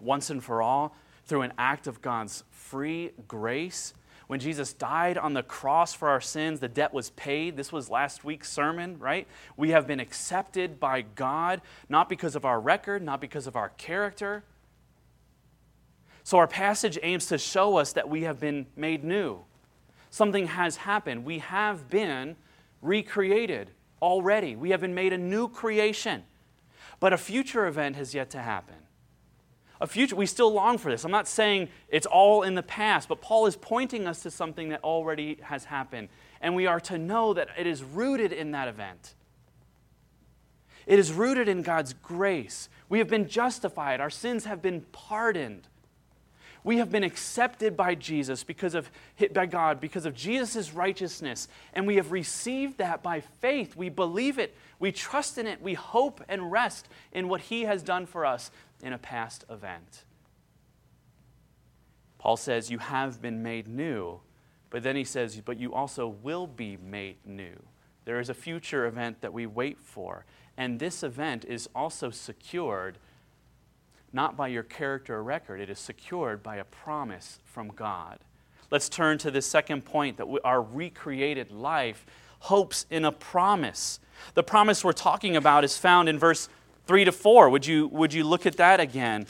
once 0.00 0.30
and 0.30 0.42
for 0.42 0.62
all 0.62 0.96
through 1.28 1.42
an 1.42 1.52
act 1.58 1.86
of 1.86 2.02
God's 2.02 2.42
free 2.50 3.12
grace. 3.28 3.94
When 4.26 4.40
Jesus 4.40 4.72
died 4.72 5.16
on 5.16 5.34
the 5.34 5.42
cross 5.42 5.94
for 5.94 6.08
our 6.08 6.20
sins, 6.20 6.60
the 6.60 6.68
debt 6.68 6.92
was 6.92 7.10
paid. 7.10 7.56
This 7.56 7.70
was 7.70 7.88
last 7.88 8.24
week's 8.24 8.50
sermon, 8.50 8.98
right? 8.98 9.26
We 9.56 9.70
have 9.70 9.86
been 9.86 10.00
accepted 10.00 10.80
by 10.80 11.02
God, 11.02 11.60
not 11.88 12.08
because 12.08 12.34
of 12.34 12.44
our 12.44 12.60
record, 12.60 13.02
not 13.02 13.20
because 13.20 13.46
of 13.46 13.56
our 13.56 13.70
character. 13.70 14.42
So 16.24 16.38
our 16.38 16.46
passage 16.46 16.98
aims 17.02 17.26
to 17.26 17.38
show 17.38 17.76
us 17.76 17.92
that 17.92 18.08
we 18.08 18.22
have 18.22 18.40
been 18.40 18.66
made 18.76 19.04
new. 19.04 19.38
Something 20.10 20.46
has 20.46 20.76
happened. 20.76 21.24
We 21.24 21.38
have 21.38 21.88
been 21.88 22.36
recreated 22.82 23.70
already. 24.02 24.56
We 24.56 24.70
have 24.70 24.80
been 24.80 24.94
made 24.94 25.12
a 25.12 25.18
new 25.18 25.48
creation. 25.48 26.24
But 27.00 27.12
a 27.12 27.18
future 27.18 27.66
event 27.66 27.96
has 27.96 28.14
yet 28.14 28.30
to 28.30 28.38
happen 28.38 28.76
a 29.80 29.86
future. 29.86 30.16
We 30.16 30.26
still 30.26 30.52
long 30.52 30.78
for 30.78 30.90
this. 30.90 31.04
I'm 31.04 31.10
not 31.10 31.28
saying 31.28 31.68
it's 31.88 32.06
all 32.06 32.42
in 32.42 32.54
the 32.54 32.62
past, 32.62 33.08
but 33.08 33.20
Paul 33.20 33.46
is 33.46 33.56
pointing 33.56 34.06
us 34.06 34.22
to 34.22 34.30
something 34.30 34.70
that 34.70 34.82
already 34.82 35.38
has 35.42 35.64
happened. 35.64 36.08
And 36.40 36.54
we 36.54 36.66
are 36.66 36.80
to 36.80 36.98
know 36.98 37.34
that 37.34 37.48
it 37.58 37.66
is 37.66 37.82
rooted 37.82 38.32
in 38.32 38.52
that 38.52 38.68
event. 38.68 39.14
It 40.86 40.98
is 40.98 41.12
rooted 41.12 41.48
in 41.48 41.62
God's 41.62 41.92
grace. 41.92 42.68
We 42.88 42.98
have 42.98 43.08
been 43.08 43.28
justified, 43.28 44.00
our 44.00 44.10
sins 44.10 44.46
have 44.46 44.62
been 44.62 44.82
pardoned. 44.92 45.68
We 46.64 46.78
have 46.78 46.90
been 46.90 47.04
accepted 47.04 47.76
by 47.76 47.94
Jesus 47.94 48.44
because 48.44 48.74
of 48.74 48.90
hit 49.14 49.32
by 49.32 49.46
God 49.46 49.80
because 49.80 50.04
of 50.04 50.14
Jesus' 50.14 50.74
righteousness 50.74 51.48
and 51.72 51.86
we 51.86 51.96
have 51.96 52.12
received 52.12 52.78
that 52.78 53.02
by 53.02 53.20
faith. 53.20 53.76
We 53.76 53.88
believe 53.88 54.38
it, 54.38 54.56
we 54.78 54.92
trust 54.92 55.38
in 55.38 55.46
it, 55.46 55.60
we 55.60 55.74
hope 55.74 56.22
and 56.28 56.52
rest 56.52 56.88
in 57.12 57.28
what 57.28 57.42
he 57.42 57.62
has 57.62 57.82
done 57.82 58.06
for 58.06 58.24
us 58.24 58.50
in 58.82 58.92
a 58.92 58.98
past 58.98 59.44
event. 59.50 60.04
Paul 62.18 62.36
says, 62.36 62.70
You 62.70 62.78
have 62.78 63.20
been 63.20 63.42
made 63.42 63.66
new, 63.66 64.20
but 64.70 64.82
then 64.82 64.96
he 64.96 65.04
says, 65.04 65.40
But 65.44 65.58
you 65.58 65.74
also 65.74 66.08
will 66.08 66.46
be 66.46 66.76
made 66.76 67.16
new. 67.24 67.62
There 68.04 68.20
is 68.20 68.28
a 68.28 68.34
future 68.34 68.86
event 68.86 69.20
that 69.20 69.32
we 69.32 69.46
wait 69.46 69.78
for, 69.80 70.24
and 70.56 70.78
this 70.78 71.02
event 71.02 71.44
is 71.44 71.68
also 71.74 72.10
secured 72.10 72.98
not 74.12 74.36
by 74.36 74.48
your 74.48 74.62
character 74.62 75.16
or 75.16 75.22
record, 75.22 75.60
it 75.60 75.68
is 75.68 75.78
secured 75.78 76.42
by 76.42 76.56
a 76.56 76.64
promise 76.64 77.40
from 77.44 77.68
God. 77.68 78.18
Let's 78.70 78.88
turn 78.88 79.18
to 79.18 79.30
the 79.30 79.42
second 79.42 79.84
point 79.84 80.16
that 80.18 80.26
our 80.44 80.62
recreated 80.62 81.50
life 81.50 82.06
hopes 82.40 82.86
in 82.90 83.04
a 83.04 83.12
promise. 83.12 84.00
The 84.34 84.42
promise 84.42 84.84
we're 84.84 84.92
talking 84.92 85.36
about 85.36 85.64
is 85.64 85.76
found 85.76 86.08
in 86.08 86.18
verse 86.18 86.48
3 86.86 87.04
to 87.04 87.12
4. 87.12 87.50
Would 87.50 87.66
you, 87.66 87.88
would 87.88 88.12
you 88.12 88.24
look 88.24 88.46
at 88.46 88.56
that 88.56 88.80
again? 88.80 89.26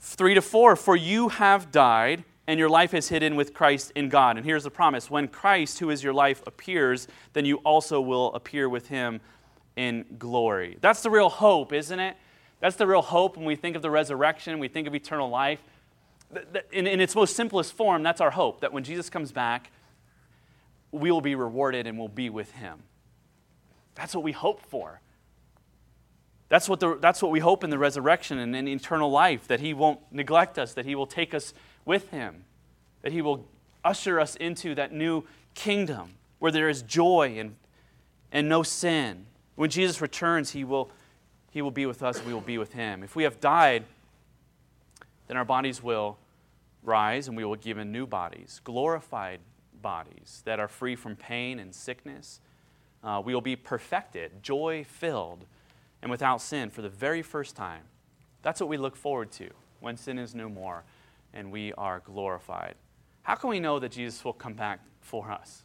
3 0.00 0.34
to 0.34 0.42
4 0.42 0.76
For 0.76 0.96
you 0.96 1.28
have 1.28 1.70
died, 1.70 2.24
and 2.46 2.58
your 2.58 2.68
life 2.68 2.92
is 2.92 3.08
hidden 3.08 3.36
with 3.36 3.54
Christ 3.54 3.92
in 3.94 4.08
God. 4.08 4.36
And 4.36 4.44
here's 4.44 4.64
the 4.64 4.70
promise 4.70 5.10
when 5.10 5.28
Christ, 5.28 5.78
who 5.78 5.90
is 5.90 6.02
your 6.02 6.12
life, 6.12 6.42
appears, 6.46 7.06
then 7.32 7.44
you 7.44 7.56
also 7.58 8.00
will 8.00 8.32
appear 8.34 8.68
with 8.68 8.88
him 8.88 9.20
in 9.76 10.04
glory. 10.18 10.76
That's 10.80 11.02
the 11.02 11.10
real 11.10 11.28
hope, 11.28 11.72
isn't 11.72 11.98
it? 11.98 12.16
That's 12.60 12.76
the 12.76 12.86
real 12.86 13.02
hope 13.02 13.36
when 13.36 13.46
we 13.46 13.56
think 13.56 13.74
of 13.76 13.82
the 13.82 13.90
resurrection, 13.90 14.58
we 14.58 14.68
think 14.68 14.86
of 14.86 14.94
eternal 14.94 15.28
life. 15.28 15.60
In, 16.72 16.86
in 16.86 17.00
its 17.00 17.14
most 17.14 17.36
simplest 17.36 17.72
form, 17.74 18.02
that's 18.02 18.20
our 18.20 18.30
hope 18.30 18.60
that 18.60 18.72
when 18.72 18.84
Jesus 18.84 19.10
comes 19.10 19.32
back, 19.32 19.70
we 20.92 21.10
will 21.10 21.20
be 21.20 21.34
rewarded 21.34 21.86
and 21.86 21.98
we'll 21.98 22.08
be 22.08 22.30
with 22.30 22.52
him. 22.52 22.82
That's 23.94 24.14
what 24.14 24.22
we 24.22 24.32
hope 24.32 24.60
for. 24.60 25.00
That's 26.52 26.68
what, 26.68 26.80
the, 26.80 26.98
that's 27.00 27.22
what 27.22 27.30
we 27.30 27.40
hope 27.40 27.64
in 27.64 27.70
the 27.70 27.78
resurrection 27.78 28.38
and 28.38 28.54
in 28.54 28.68
eternal 28.68 29.10
life, 29.10 29.48
that 29.48 29.60
He 29.60 29.72
won't 29.72 30.00
neglect 30.10 30.58
us, 30.58 30.74
that 30.74 30.84
He 30.84 30.94
will 30.94 31.06
take 31.06 31.32
us 31.32 31.54
with 31.86 32.10
Him, 32.10 32.44
that 33.00 33.10
He 33.10 33.22
will 33.22 33.46
usher 33.82 34.20
us 34.20 34.36
into 34.36 34.74
that 34.74 34.92
new 34.92 35.24
kingdom 35.54 36.10
where 36.40 36.52
there 36.52 36.68
is 36.68 36.82
joy 36.82 37.36
and, 37.38 37.56
and 38.32 38.50
no 38.50 38.62
sin. 38.62 39.24
When 39.54 39.70
Jesus 39.70 40.02
returns, 40.02 40.50
He 40.50 40.62
will, 40.62 40.90
he 41.50 41.62
will 41.62 41.70
be 41.70 41.86
with 41.86 42.02
us, 42.02 42.22
we 42.22 42.34
will 42.34 42.42
be 42.42 42.58
with 42.58 42.74
Him. 42.74 43.02
If 43.02 43.16
we 43.16 43.22
have 43.22 43.40
died, 43.40 43.86
then 45.28 45.38
our 45.38 45.46
bodies 45.46 45.82
will 45.82 46.18
rise 46.82 47.28
and 47.28 47.36
we 47.36 47.46
will 47.46 47.56
be 47.56 47.62
given 47.62 47.92
new 47.92 48.06
bodies, 48.06 48.60
glorified 48.62 49.40
bodies 49.82 50.42
that 50.44 50.60
are 50.60 50.68
free 50.68 50.96
from 50.96 51.16
pain 51.16 51.58
and 51.58 51.74
sickness. 51.74 52.40
Uh, 53.02 53.20
we 53.24 53.34
will 53.34 53.40
be 53.40 53.56
perfected, 53.56 54.42
joy 54.42 54.84
filled, 54.88 55.44
and 56.00 56.10
without 56.10 56.40
sin 56.40 56.70
for 56.70 56.82
the 56.82 56.88
very 56.88 57.22
first 57.22 57.56
time. 57.56 57.82
That's 58.42 58.60
what 58.60 58.68
we 58.68 58.76
look 58.76 58.96
forward 58.96 59.30
to 59.32 59.50
when 59.80 59.96
sin 59.96 60.18
is 60.18 60.34
no 60.34 60.48
more 60.48 60.84
and 61.34 61.50
we 61.50 61.72
are 61.74 62.00
glorified. 62.00 62.74
How 63.22 63.34
can 63.34 63.50
we 63.50 63.60
know 63.60 63.78
that 63.78 63.92
Jesus 63.92 64.24
will 64.24 64.32
come 64.32 64.54
back 64.54 64.80
for 65.00 65.30
us? 65.30 65.62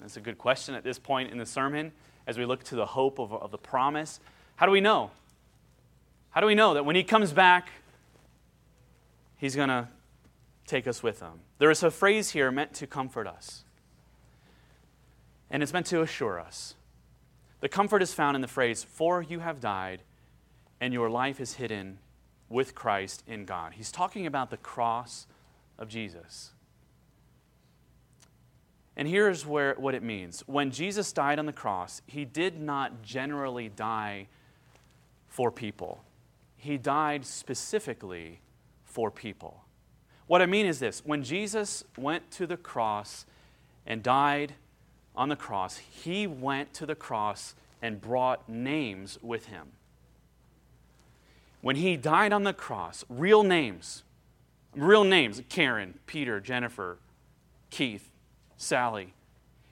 That's 0.00 0.16
a 0.16 0.20
good 0.20 0.38
question 0.38 0.74
at 0.74 0.84
this 0.84 0.98
point 0.98 1.30
in 1.30 1.38
the 1.38 1.46
sermon 1.46 1.92
as 2.26 2.38
we 2.38 2.44
look 2.44 2.62
to 2.64 2.76
the 2.76 2.86
hope 2.86 3.18
of, 3.18 3.32
of 3.32 3.50
the 3.50 3.58
promise. 3.58 4.20
How 4.56 4.66
do 4.66 4.72
we 4.72 4.80
know? 4.80 5.10
How 6.30 6.40
do 6.40 6.46
we 6.46 6.54
know 6.54 6.74
that 6.74 6.84
when 6.84 6.96
he 6.96 7.04
comes 7.04 7.32
back, 7.32 7.70
he's 9.36 9.54
going 9.54 9.68
to 9.68 9.88
take 10.72 10.86
us 10.86 11.02
with 11.02 11.20
him? 11.20 11.40
There 11.58 11.70
is 11.70 11.82
a 11.82 11.90
phrase 11.90 12.30
here 12.30 12.50
meant 12.50 12.72
to 12.74 12.86
comfort 12.86 13.26
us, 13.26 13.64
and 15.50 15.62
it's 15.62 15.72
meant 15.72 15.86
to 15.86 16.00
assure 16.00 16.40
us. 16.40 16.74
The 17.60 17.68
comfort 17.68 18.02
is 18.02 18.14
found 18.14 18.34
in 18.34 18.40
the 18.40 18.48
phrase, 18.48 18.82
For 18.82 19.22
you 19.22 19.40
have 19.40 19.60
died, 19.60 20.02
and 20.80 20.92
your 20.94 21.10
life 21.10 21.40
is 21.40 21.54
hidden 21.54 21.98
with 22.48 22.74
Christ 22.74 23.22
in 23.26 23.44
God. 23.44 23.74
He's 23.74 23.92
talking 23.92 24.26
about 24.26 24.50
the 24.50 24.56
cross 24.56 25.26
of 25.78 25.88
Jesus. 25.88 26.52
And 28.96 29.06
here's 29.06 29.46
where, 29.46 29.74
what 29.74 29.94
it 29.94 30.02
means. 30.02 30.42
When 30.46 30.70
Jesus 30.70 31.12
died 31.12 31.38
on 31.38 31.46
the 31.46 31.52
cross, 31.52 32.02
he 32.06 32.24
did 32.24 32.60
not 32.60 33.02
generally 33.02 33.68
die 33.68 34.28
for 35.28 35.50
people, 35.50 36.02
he 36.56 36.78
died 36.78 37.24
specifically 37.26 38.40
for 38.84 39.10
people. 39.10 39.64
What 40.32 40.40
I 40.40 40.46
mean 40.46 40.64
is 40.64 40.78
this 40.78 41.04
when 41.04 41.24
Jesus 41.24 41.84
went 41.94 42.30
to 42.30 42.46
the 42.46 42.56
cross 42.56 43.26
and 43.86 44.02
died 44.02 44.54
on 45.14 45.28
the 45.28 45.36
cross, 45.36 45.76
he 45.76 46.26
went 46.26 46.72
to 46.72 46.86
the 46.86 46.94
cross 46.94 47.54
and 47.82 48.00
brought 48.00 48.48
names 48.48 49.18
with 49.20 49.48
him. 49.48 49.72
When 51.60 51.76
he 51.76 51.98
died 51.98 52.32
on 52.32 52.44
the 52.44 52.54
cross, 52.54 53.04
real 53.10 53.42
names, 53.42 54.04
real 54.74 55.04
names 55.04 55.42
Karen, 55.50 55.98
Peter, 56.06 56.40
Jennifer, 56.40 56.96
Keith, 57.68 58.10
Sally. 58.56 59.12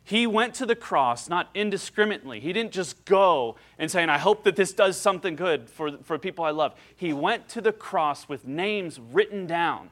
He 0.05 0.27
went 0.27 0.53
to 0.57 0.67
the 0.67 0.77
cross 0.77 1.31
not 1.31 1.49
indiscriminately. 1.55 2.39
He 2.39 2.53
didn't 2.53 2.73
just 2.73 3.07
go 3.07 3.57
and 3.79 3.91
saying, 3.91 4.11
I 4.11 4.19
hope 4.19 4.45
that 4.45 4.57
this 4.57 4.75
does 4.75 4.99
something 4.99 5.37
good 5.37 5.71
for, 5.71 5.97
for 6.03 6.19
people 6.19 6.45
I 6.45 6.51
love. 6.51 6.75
He 6.95 7.15
went 7.15 7.49
to 7.49 7.63
the 7.63 7.73
cross 7.73 8.29
with 8.29 8.47
names 8.47 9.01
written 9.01 9.47
down 9.47 9.89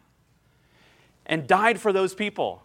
and 1.29 1.47
died 1.47 1.81
for 1.81 1.93
those 1.93 2.15
people. 2.15 2.63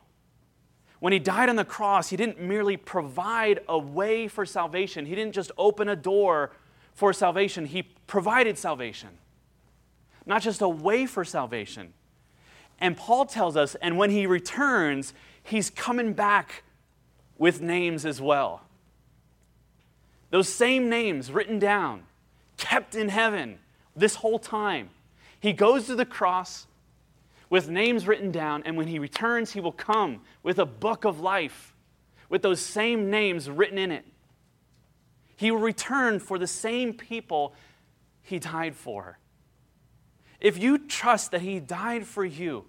When 0.99 1.11
he 1.11 1.19
died 1.19 1.49
on 1.49 1.57
the 1.57 1.65
cross, 1.65 2.09
he 2.09 2.15
didn't 2.15 2.39
merely 2.39 2.77
provide 2.77 3.59
a 3.67 3.77
way 3.77 4.27
for 4.27 4.45
salvation, 4.45 5.05
he 5.05 5.15
didn't 5.15 5.33
just 5.33 5.51
open 5.57 5.89
a 5.89 5.95
door 5.95 6.51
for 6.93 7.11
salvation, 7.11 7.65
he 7.65 7.83
provided 8.07 8.57
salvation. 8.57 9.09
Not 10.25 10.41
just 10.41 10.61
a 10.61 10.69
way 10.69 11.05
for 11.05 11.25
salvation. 11.25 11.93
And 12.79 12.95
Paul 12.95 13.25
tells 13.25 13.57
us, 13.57 13.75
and 13.75 13.97
when 13.97 14.09
he 14.09 14.25
returns, 14.25 15.13
he's 15.43 15.69
coming 15.69 16.13
back 16.13 16.63
with 17.37 17.61
names 17.61 18.05
as 18.05 18.21
well. 18.21 18.61
Those 20.29 20.49
same 20.49 20.89
names 20.89 21.31
written 21.31 21.59
down, 21.59 22.03
kept 22.57 22.95
in 22.95 23.09
heaven 23.09 23.59
this 23.95 24.15
whole 24.15 24.39
time. 24.39 24.89
He 25.39 25.51
goes 25.53 25.87
to 25.87 25.95
the 25.95 26.05
cross 26.05 26.67
with 27.53 27.69
names 27.69 28.07
written 28.07 28.31
down, 28.31 28.63
and 28.65 28.75
when 28.75 28.87
he 28.87 28.97
returns, 28.97 29.51
he 29.51 29.59
will 29.59 29.71
come 29.71 30.21
with 30.41 30.57
a 30.57 30.65
book 30.65 31.05
of 31.05 31.19
life 31.19 31.75
with 32.27 32.41
those 32.41 32.59
same 32.59 33.11
names 33.11 33.47
written 33.47 33.77
in 33.77 33.91
it. 33.91 34.03
He 35.35 35.51
will 35.51 35.59
return 35.59 36.19
for 36.19 36.39
the 36.39 36.47
same 36.47 36.95
people 36.95 37.53
he 38.23 38.39
died 38.39 38.75
for. 38.75 39.19
If 40.41 40.57
you 40.57 40.79
trust 40.79 41.29
that 41.29 41.41
he 41.41 41.59
died 41.59 42.07
for 42.07 42.25
you, 42.25 42.65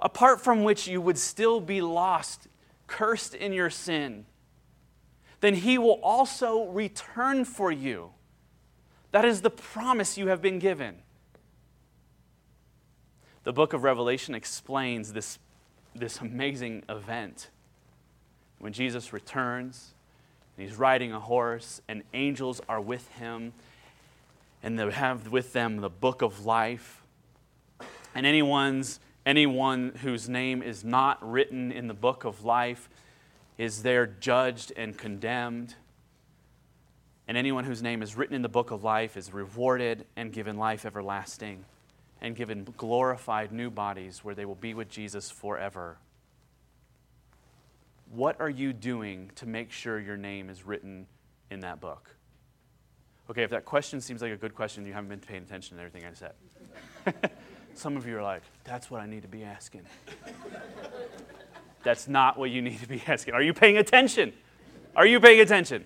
apart 0.00 0.40
from 0.40 0.64
which 0.64 0.88
you 0.88 1.02
would 1.02 1.18
still 1.18 1.60
be 1.60 1.82
lost, 1.82 2.48
cursed 2.86 3.34
in 3.34 3.52
your 3.52 3.68
sin, 3.68 4.24
then 5.42 5.56
he 5.56 5.76
will 5.76 6.00
also 6.02 6.68
return 6.68 7.44
for 7.44 7.70
you. 7.70 8.12
That 9.10 9.26
is 9.26 9.42
the 9.42 9.50
promise 9.50 10.16
you 10.16 10.28
have 10.28 10.40
been 10.40 10.58
given. 10.58 11.03
The 13.44 13.52
book 13.52 13.72
of 13.72 13.84
Revelation 13.84 14.34
explains 14.34 15.12
this, 15.12 15.38
this 15.94 16.20
amazing 16.20 16.82
event. 16.88 17.50
When 18.58 18.72
Jesus 18.72 19.12
returns, 19.12 19.94
and 20.56 20.66
he's 20.66 20.78
riding 20.78 21.12
a 21.12 21.20
horse, 21.20 21.82
and 21.86 22.02
angels 22.14 22.60
are 22.68 22.80
with 22.80 23.06
him, 23.12 23.52
and 24.62 24.78
they 24.78 24.90
have 24.90 25.28
with 25.28 25.52
them 25.52 25.78
the 25.78 25.90
book 25.90 26.22
of 26.22 26.46
life. 26.46 27.02
And 28.14 28.24
anyone's 28.26 28.98
Anyone 29.26 29.92
whose 30.02 30.28
name 30.28 30.62
is 30.62 30.84
not 30.84 31.18
written 31.22 31.72
in 31.72 31.86
the 31.86 31.94
book 31.94 32.24
of 32.24 32.44
life 32.44 32.90
is 33.56 33.82
there 33.82 34.06
judged 34.06 34.70
and 34.76 34.98
condemned. 34.98 35.74
And 37.26 37.38
anyone 37.38 37.64
whose 37.64 37.82
name 37.82 38.02
is 38.02 38.16
written 38.16 38.36
in 38.36 38.42
the 38.42 38.50
book 38.50 38.70
of 38.70 38.84
life 38.84 39.16
is 39.16 39.32
rewarded 39.32 40.04
and 40.14 40.30
given 40.30 40.58
life 40.58 40.84
everlasting 40.84 41.64
and 42.20 42.34
given 42.36 42.66
glorified 42.76 43.52
new 43.52 43.70
bodies 43.70 44.24
where 44.24 44.34
they 44.34 44.44
will 44.44 44.54
be 44.54 44.74
with 44.74 44.88
Jesus 44.88 45.30
forever. 45.30 45.98
What 48.10 48.40
are 48.40 48.50
you 48.50 48.72
doing 48.72 49.30
to 49.36 49.46
make 49.46 49.72
sure 49.72 49.98
your 49.98 50.16
name 50.16 50.48
is 50.48 50.64
written 50.64 51.06
in 51.50 51.60
that 51.60 51.80
book? 51.80 52.14
Okay, 53.30 53.42
if 53.42 53.50
that 53.50 53.64
question 53.64 54.00
seems 54.00 54.20
like 54.20 54.32
a 54.32 54.36
good 54.36 54.54
question, 54.54 54.84
you 54.84 54.92
haven't 54.92 55.08
been 55.08 55.18
paying 55.18 55.42
attention 55.42 55.76
to 55.76 55.82
everything 55.82 56.06
I 56.06 56.14
said. 56.14 57.30
Some 57.74 57.96
of 57.96 58.06
you 58.06 58.18
are 58.18 58.22
like, 58.22 58.42
that's 58.64 58.90
what 58.90 59.00
I 59.00 59.06
need 59.06 59.22
to 59.22 59.28
be 59.28 59.42
asking. 59.42 59.82
that's 61.82 62.06
not 62.06 62.38
what 62.38 62.50
you 62.50 62.62
need 62.62 62.80
to 62.80 62.88
be 62.88 63.02
asking. 63.06 63.34
Are 63.34 63.42
you 63.42 63.54
paying 63.54 63.78
attention? 63.78 64.32
Are 64.94 65.06
you 65.06 65.20
paying 65.20 65.40
attention? 65.40 65.84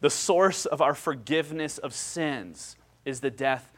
The 0.00 0.10
source 0.10 0.66
of 0.66 0.80
our 0.80 0.94
forgiveness 0.94 1.78
of 1.78 1.94
sins 1.94 2.76
is 3.04 3.20
the 3.20 3.30
death 3.30 3.70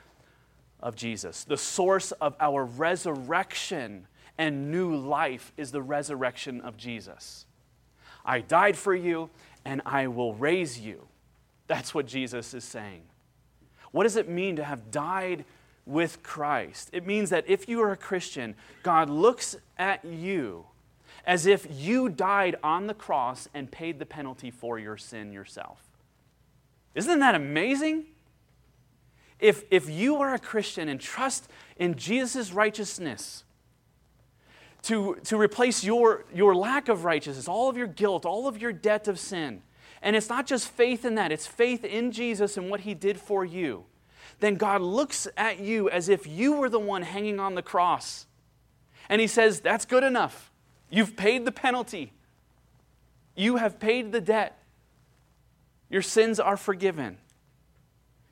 of 0.87 0.95
Jesus. 0.97 1.43
The 1.43 1.57
source 1.57 2.13
of 2.13 2.37
our 2.39 2.65
resurrection 2.65 4.07
and 4.39 4.71
new 4.71 4.95
life 4.95 5.53
is 5.57 5.73
the 5.73 5.83
resurrection 5.83 6.61
of 6.61 6.77
Jesus. 6.77 7.45
I 8.25 8.41
died 8.41 8.77
for 8.77 8.95
you 8.95 9.31
and 9.65 9.83
I 9.85 10.07
will 10.07 10.35
raise 10.35 10.79
you. 10.79 11.09
That's 11.67 11.93
what 11.93 12.07
Jesus 12.07 12.55
is 12.55 12.65
saying. 12.65 13.03
What 13.91 14.05
does 14.05 14.17
it 14.17 14.29
mean 14.29 14.57
to 14.57 14.65
have 14.65 14.91
died 14.91 15.45
with 15.87 16.23
Christ. 16.25 16.91
It 16.93 17.07
means 17.07 17.31
that 17.31 17.45
if 17.49 17.69
you 17.69 17.81
are 17.81 17.93
a 17.93 17.97
Christian, 17.97 18.57
God 18.83 19.09
looks 19.09 19.57
at 19.79 20.05
you 20.05 20.67
as 21.25 21.47
if 21.47 21.67
you 21.71 22.09
died 22.09 22.57
on 22.63 22.89
the 22.89 22.95
cross 22.95 23.49
and 23.55 23.71
paid 23.71 23.99
the 23.99 24.07
penalty 24.07 24.51
for 24.51 24.79
your 24.79 24.97
sin 24.97 25.33
yourself. 25.33 25.81
Isn't 26.95 27.21
that 27.21 27.35
amazing? 27.35 28.07
If, 29.39 29.65
if 29.71 29.91
you 29.91 30.17
are 30.17 30.35
a 30.35 30.39
Christian 30.39 30.89
and 30.89 31.01
trust 31.01 31.49
in 31.77 31.95
Jesus' 31.95 32.53
righteousness 32.53 33.45
to, 34.83 35.17
to 35.25 35.37
replace 35.37 35.85
your, 35.85 36.25
your 36.35 36.55
lack 36.55 36.89
of 36.89 37.05
righteousness, 37.05 37.49
all 37.49 37.69
of 37.69 37.77
your 37.77 37.87
guilt, 37.87 38.25
all 38.25 38.49
of 38.49 38.61
your 38.61 38.73
debt 38.73 39.09
of 39.09 39.19
sin, 39.19 39.63
and 40.03 40.17
it's 40.17 40.29
not 40.29 40.47
just 40.47 40.69
faith 40.69 41.05
in 41.05 41.17
that, 41.17 41.33
it's 41.33 41.47
faith 41.47 41.85
in 41.85 42.13
Jesus 42.13 42.57
and 42.57 42.71
what 42.71 42.81
he 42.81 42.95
did 42.95 43.19
for 43.19 43.45
you 43.45 43.85
then 44.41 44.57
God 44.57 44.83
looks 44.83 45.27
at 45.37 45.61
you 45.61 45.89
as 45.89 46.09
if 46.09 46.27
you 46.27 46.53
were 46.53 46.69
the 46.69 46.79
one 46.79 47.03
hanging 47.03 47.41
on 47.41 47.55
the 47.55 47.63
cross. 47.63 48.27
And 49.09 49.21
He 49.21 49.27
says, 49.27 49.61
That's 49.61 49.85
good 49.85 50.05
enough. 50.05 50.51
You've 50.91 51.17
paid 51.17 51.45
the 51.45 51.53
penalty, 51.53 52.13
you 53.35 53.57
have 53.57 53.79
paid 53.79 54.13
the 54.13 54.21
debt. 54.21 54.59
Your 55.89 56.03
sins 56.03 56.41
are 56.41 56.57
forgiven. 56.57 57.19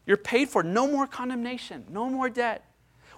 You're 0.07 0.17
paid 0.17 0.49
for. 0.49 0.62
No 0.62 0.87
more 0.87 1.07
condemnation, 1.07 1.85
no 1.90 2.09
more 2.09 2.29
debt. 2.29 2.64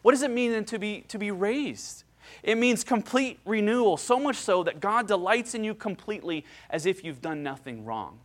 What 0.02 0.12
does 0.12 0.22
it 0.22 0.30
mean 0.30 0.52
then 0.52 0.64
to 0.66 0.78
be, 0.78 1.00
to 1.08 1.18
be 1.18 1.30
raised? 1.30 2.04
It 2.42 2.58
means 2.58 2.84
complete 2.84 3.38
renewal, 3.44 3.96
so 3.96 4.18
much 4.18 4.36
so 4.36 4.62
that 4.64 4.80
God 4.80 5.06
delights 5.06 5.54
in 5.54 5.64
you 5.64 5.74
completely 5.74 6.44
as 6.70 6.86
if 6.86 7.04
you've 7.04 7.22
done 7.22 7.42
nothing 7.42 7.84
wrong. 7.84 8.20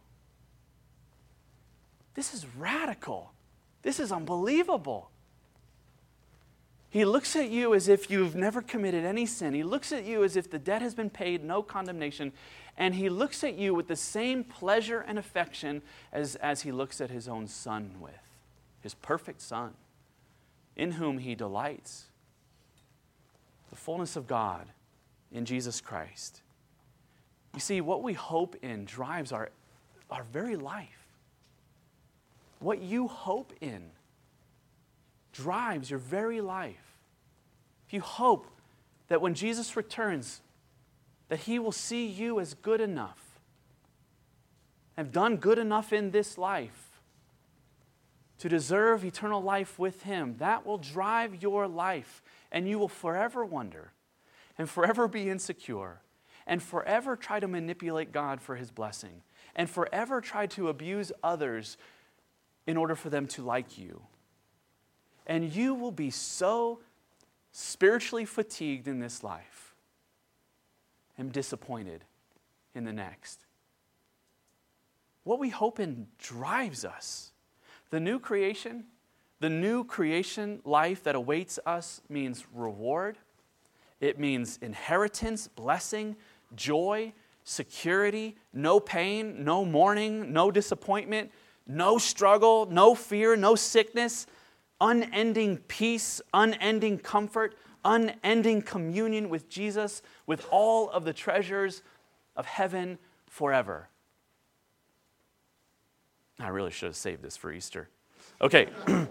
This 2.13 2.33
is 2.33 2.45
radical. 2.57 3.31
This 3.83 3.99
is 3.99 4.11
unbelievable. 4.11 5.09
He 6.89 7.05
looks 7.05 7.37
at 7.37 7.49
you 7.49 7.73
as 7.73 7.87
if 7.87 8.11
you've 8.11 8.35
never 8.35 8.61
committed 8.61 9.05
any 9.05 9.25
sin. 9.25 9.53
He 9.53 9.63
looks 9.63 9.93
at 9.93 10.03
you 10.03 10.25
as 10.25 10.35
if 10.35 10.51
the 10.51 10.59
debt 10.59 10.81
has 10.81 10.93
been 10.93 11.09
paid, 11.09 11.41
no 11.41 11.63
condemnation. 11.63 12.33
And 12.77 12.95
he 12.95 13.07
looks 13.09 13.45
at 13.45 13.57
you 13.57 13.73
with 13.73 13.87
the 13.87 13.95
same 13.95 14.43
pleasure 14.43 14.99
and 14.99 15.17
affection 15.17 15.83
as, 16.11 16.35
as 16.35 16.63
he 16.63 16.71
looks 16.71 16.99
at 16.99 17.09
his 17.09 17.29
own 17.29 17.47
son 17.47 17.95
with, 18.01 18.30
his 18.81 18.93
perfect 18.95 19.41
son, 19.41 19.73
in 20.75 20.91
whom 20.91 21.19
he 21.19 21.35
delights. 21.35 22.05
The 23.69 23.75
fullness 23.75 24.15
of 24.15 24.27
God 24.27 24.67
in 25.31 25.45
Jesus 25.45 25.79
Christ. 25.79 26.41
You 27.53 27.59
see, 27.59 27.81
what 27.81 28.03
we 28.03 28.13
hope 28.13 28.55
in 28.61 28.85
drives 28.85 29.31
our, 29.31 29.49
our 30.09 30.23
very 30.31 30.55
life. 30.55 31.05
What 32.59 32.81
you 32.81 33.07
hope 33.07 33.53
in 33.61 33.91
drives 35.33 35.89
your 35.89 35.99
very 35.99 36.41
life. 36.41 36.97
If 37.87 37.93
you 37.93 38.01
hope 38.01 38.47
that 39.07 39.21
when 39.21 39.33
Jesus 39.33 39.75
returns, 39.75 40.41
that 41.29 41.39
he 41.39 41.59
will 41.59 41.71
see 41.71 42.05
you 42.05 42.39
as 42.39 42.53
good 42.53 42.81
enough, 42.81 43.39
have 44.97 45.11
done 45.11 45.37
good 45.37 45.57
enough 45.57 45.93
in 45.93 46.11
this 46.11 46.37
life 46.37 46.90
to 48.41 48.49
deserve 48.49 49.05
eternal 49.05 49.39
life 49.39 49.77
with 49.77 50.01
him, 50.01 50.35
that 50.39 50.65
will 50.65 50.79
drive 50.79 51.43
your 51.43 51.67
life, 51.67 52.23
and 52.51 52.67
you 52.67 52.79
will 52.79 52.87
forever 52.87 53.45
wonder 53.45 53.93
and 54.57 54.67
forever 54.67 55.07
be 55.07 55.29
insecure 55.29 56.01
and 56.47 56.63
forever 56.63 57.15
try 57.15 57.39
to 57.39 57.47
manipulate 57.47 58.11
God 58.11 58.41
for 58.41 58.55
his 58.55 58.71
blessing 58.71 59.21
and 59.55 59.69
forever 59.69 60.21
try 60.21 60.47
to 60.47 60.69
abuse 60.69 61.11
others 61.23 61.77
in 62.65 62.77
order 62.77 62.95
for 62.95 63.11
them 63.11 63.27
to 63.27 63.43
like 63.43 63.77
you. 63.77 64.01
And 65.27 65.53
you 65.53 65.75
will 65.75 65.91
be 65.91 66.09
so 66.09 66.79
spiritually 67.51 68.25
fatigued 68.25 68.87
in 68.87 68.99
this 68.99 69.23
life 69.23 69.75
and 71.15 71.31
disappointed 71.31 72.05
in 72.73 72.85
the 72.85 72.93
next. 72.93 73.45
What 75.25 75.37
we 75.37 75.49
hope 75.49 75.79
in 75.79 76.07
drives 76.17 76.83
us. 76.83 77.30
The 77.91 77.99
new 77.99 78.19
creation, 78.19 78.85
the 79.39 79.49
new 79.49 79.83
creation 79.83 80.61
life 80.65 81.03
that 81.03 81.15
awaits 81.15 81.59
us 81.65 82.01
means 82.09 82.45
reward, 82.53 83.17
it 83.99 84.17
means 84.17 84.57
inheritance, 84.61 85.47
blessing, 85.47 86.15
joy, 86.55 87.13
security, 87.43 88.35
no 88.53 88.79
pain, 88.79 89.43
no 89.43 89.63
mourning, 89.63 90.33
no 90.33 90.51
disappointment, 90.51 91.31
no 91.67 91.97
struggle, 91.97 92.65
no 92.65 92.95
fear, 92.95 93.35
no 93.35 93.55
sickness, 93.55 94.25
unending 94.79 95.57
peace, 95.57 96.21
unending 96.33 96.97
comfort, 96.97 97.55
unending 97.85 98.61
communion 98.61 99.29
with 99.29 99.49
Jesus, 99.49 100.01
with 100.25 100.47
all 100.49 100.89
of 100.89 101.03
the 101.03 101.13
treasures 101.13 101.83
of 102.35 102.45
heaven 102.45 102.97
forever. 103.27 103.90
I 106.41 106.49
really 106.49 106.71
should 106.71 106.87
have 106.87 106.95
saved 106.95 107.21
this 107.21 107.37
for 107.37 107.51
Easter. 107.51 107.87
Okay. 108.41 108.67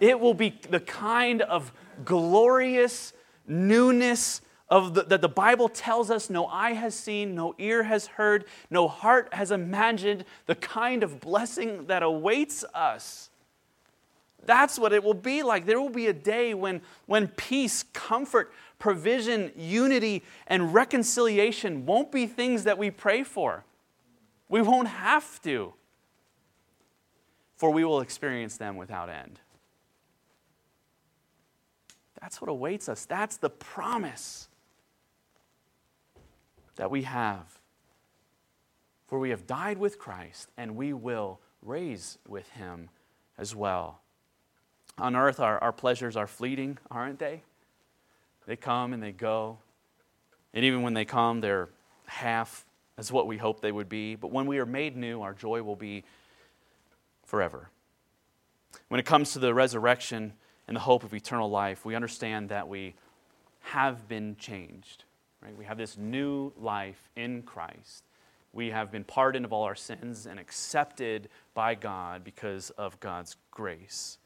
it 0.00 0.18
will 0.18 0.34
be 0.34 0.58
the 0.70 0.80
kind 0.80 1.42
of 1.42 1.72
glorious 2.04 3.12
newness 3.46 4.40
of 4.68 4.94
the, 4.94 5.02
that 5.02 5.20
the 5.20 5.28
Bible 5.28 5.68
tells 5.68 6.10
us 6.10 6.30
no 6.30 6.46
eye 6.46 6.72
has 6.72 6.94
seen, 6.94 7.34
no 7.34 7.54
ear 7.58 7.82
has 7.82 8.06
heard, 8.06 8.46
no 8.70 8.88
heart 8.88 9.32
has 9.32 9.50
imagined 9.50 10.24
the 10.46 10.54
kind 10.54 11.02
of 11.02 11.20
blessing 11.20 11.86
that 11.86 12.02
awaits 12.02 12.64
us. 12.74 13.30
That's 14.46 14.78
what 14.78 14.92
it 14.92 15.02
will 15.02 15.14
be 15.14 15.42
like. 15.42 15.66
There 15.66 15.80
will 15.80 15.90
be 15.90 16.06
a 16.06 16.12
day 16.12 16.54
when, 16.54 16.82
when 17.06 17.28
peace, 17.28 17.84
comfort, 17.92 18.52
provision, 18.78 19.52
unity, 19.56 20.22
and 20.46 20.74
reconciliation 20.74 21.86
won't 21.86 22.10
be 22.10 22.26
things 22.26 22.64
that 22.64 22.78
we 22.78 22.90
pray 22.90 23.22
for. 23.22 23.64
We 24.48 24.60
won't 24.60 24.88
have 24.88 25.40
to, 25.42 25.72
for 27.56 27.70
we 27.70 27.84
will 27.84 28.00
experience 28.00 28.56
them 28.56 28.76
without 28.76 29.08
end. 29.08 29.40
That's 32.20 32.40
what 32.40 32.48
awaits 32.48 32.88
us. 32.88 33.04
That's 33.04 33.36
the 33.36 33.50
promise 33.50 34.48
that 36.76 36.90
we 36.90 37.02
have. 37.02 37.60
For 39.06 39.18
we 39.18 39.30
have 39.30 39.46
died 39.46 39.78
with 39.78 39.98
Christ, 39.98 40.48
and 40.56 40.74
we 40.74 40.92
will 40.92 41.38
raise 41.62 42.18
with 42.26 42.48
him 42.50 42.88
as 43.36 43.54
well. 43.54 44.00
On 44.98 45.14
earth, 45.16 45.40
our, 45.40 45.58
our 45.58 45.72
pleasures 45.72 46.16
are 46.16 46.26
fleeting, 46.26 46.78
aren't 46.90 47.18
they? 47.18 47.42
They 48.46 48.56
come 48.56 48.92
and 48.92 49.02
they 49.02 49.12
go. 49.12 49.58
And 50.52 50.64
even 50.64 50.82
when 50.82 50.94
they 50.94 51.04
come, 51.04 51.40
they're 51.40 51.68
half 52.06 52.64
as 52.96 53.10
what 53.10 53.26
we 53.26 53.36
hope 53.36 53.60
they 53.60 53.72
would 53.72 53.88
be. 53.88 54.14
But 54.14 54.30
when 54.30 54.46
we 54.46 54.58
are 54.58 54.66
made 54.66 54.96
new, 54.96 55.22
our 55.22 55.34
joy 55.34 55.62
will 55.62 55.76
be 55.76 56.04
forever. 57.24 57.70
When 58.88 59.00
it 59.00 59.06
comes 59.06 59.32
to 59.32 59.38
the 59.38 59.54
resurrection 59.54 60.34
and 60.68 60.76
the 60.76 60.80
hope 60.80 61.04
of 61.04 61.14
eternal 61.14 61.50
life, 61.50 61.84
we 61.84 61.94
understand 61.94 62.48
that 62.50 62.68
we 62.68 62.94
have 63.60 64.08
been 64.08 64.36
changed. 64.36 65.04
Right? 65.42 65.56
We 65.56 65.64
have 65.64 65.78
this 65.78 65.96
new 65.98 66.52
life 66.56 67.08
in 67.16 67.42
Christ. 67.42 68.04
We 68.52 68.70
have 68.70 68.92
been 68.92 69.04
pardoned 69.04 69.44
of 69.44 69.52
all 69.52 69.64
our 69.64 69.74
sins 69.74 70.26
and 70.26 70.38
accepted 70.38 71.28
by 71.54 71.74
God 71.74 72.22
because 72.22 72.70
of 72.70 73.00
God's 73.00 73.36
grace. 73.50 74.18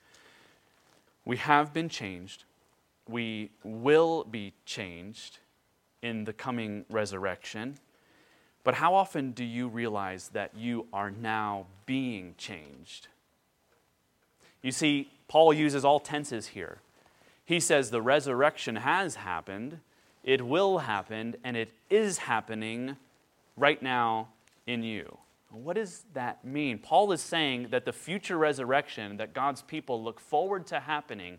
We 1.24 1.38
have 1.38 1.72
been 1.72 1.88
changed. 1.88 2.44
We 3.08 3.50
will 3.64 4.24
be 4.24 4.52
changed 4.64 5.38
in 6.02 6.24
the 6.24 6.32
coming 6.32 6.84
resurrection. 6.90 7.78
But 8.64 8.74
how 8.74 8.94
often 8.94 9.32
do 9.32 9.44
you 9.44 9.68
realize 9.68 10.28
that 10.30 10.56
you 10.56 10.86
are 10.92 11.10
now 11.10 11.66
being 11.86 12.34
changed? 12.36 13.08
You 14.62 14.72
see, 14.72 15.10
Paul 15.28 15.52
uses 15.52 15.84
all 15.84 16.00
tenses 16.00 16.48
here. 16.48 16.78
He 17.44 17.60
says 17.60 17.90
the 17.90 18.02
resurrection 18.02 18.76
has 18.76 19.16
happened, 19.16 19.80
it 20.22 20.44
will 20.44 20.78
happen, 20.78 21.36
and 21.42 21.56
it 21.56 21.70
is 21.88 22.18
happening 22.18 22.96
right 23.56 23.82
now 23.82 24.28
in 24.66 24.82
you. 24.82 25.16
What 25.50 25.76
does 25.76 26.04
that 26.12 26.44
mean? 26.44 26.78
Paul 26.78 27.12
is 27.12 27.22
saying 27.22 27.68
that 27.70 27.86
the 27.86 27.92
future 27.92 28.36
resurrection 28.36 29.16
that 29.16 29.32
God's 29.32 29.62
people 29.62 30.02
look 30.02 30.20
forward 30.20 30.66
to 30.66 30.80
happening 30.80 31.38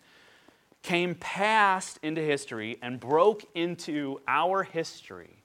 came 0.81 1.13
past 1.15 1.99
into 2.01 2.21
history 2.21 2.79
and 2.81 2.99
broke 2.99 3.45
into 3.53 4.19
our 4.27 4.63
history. 4.63 5.38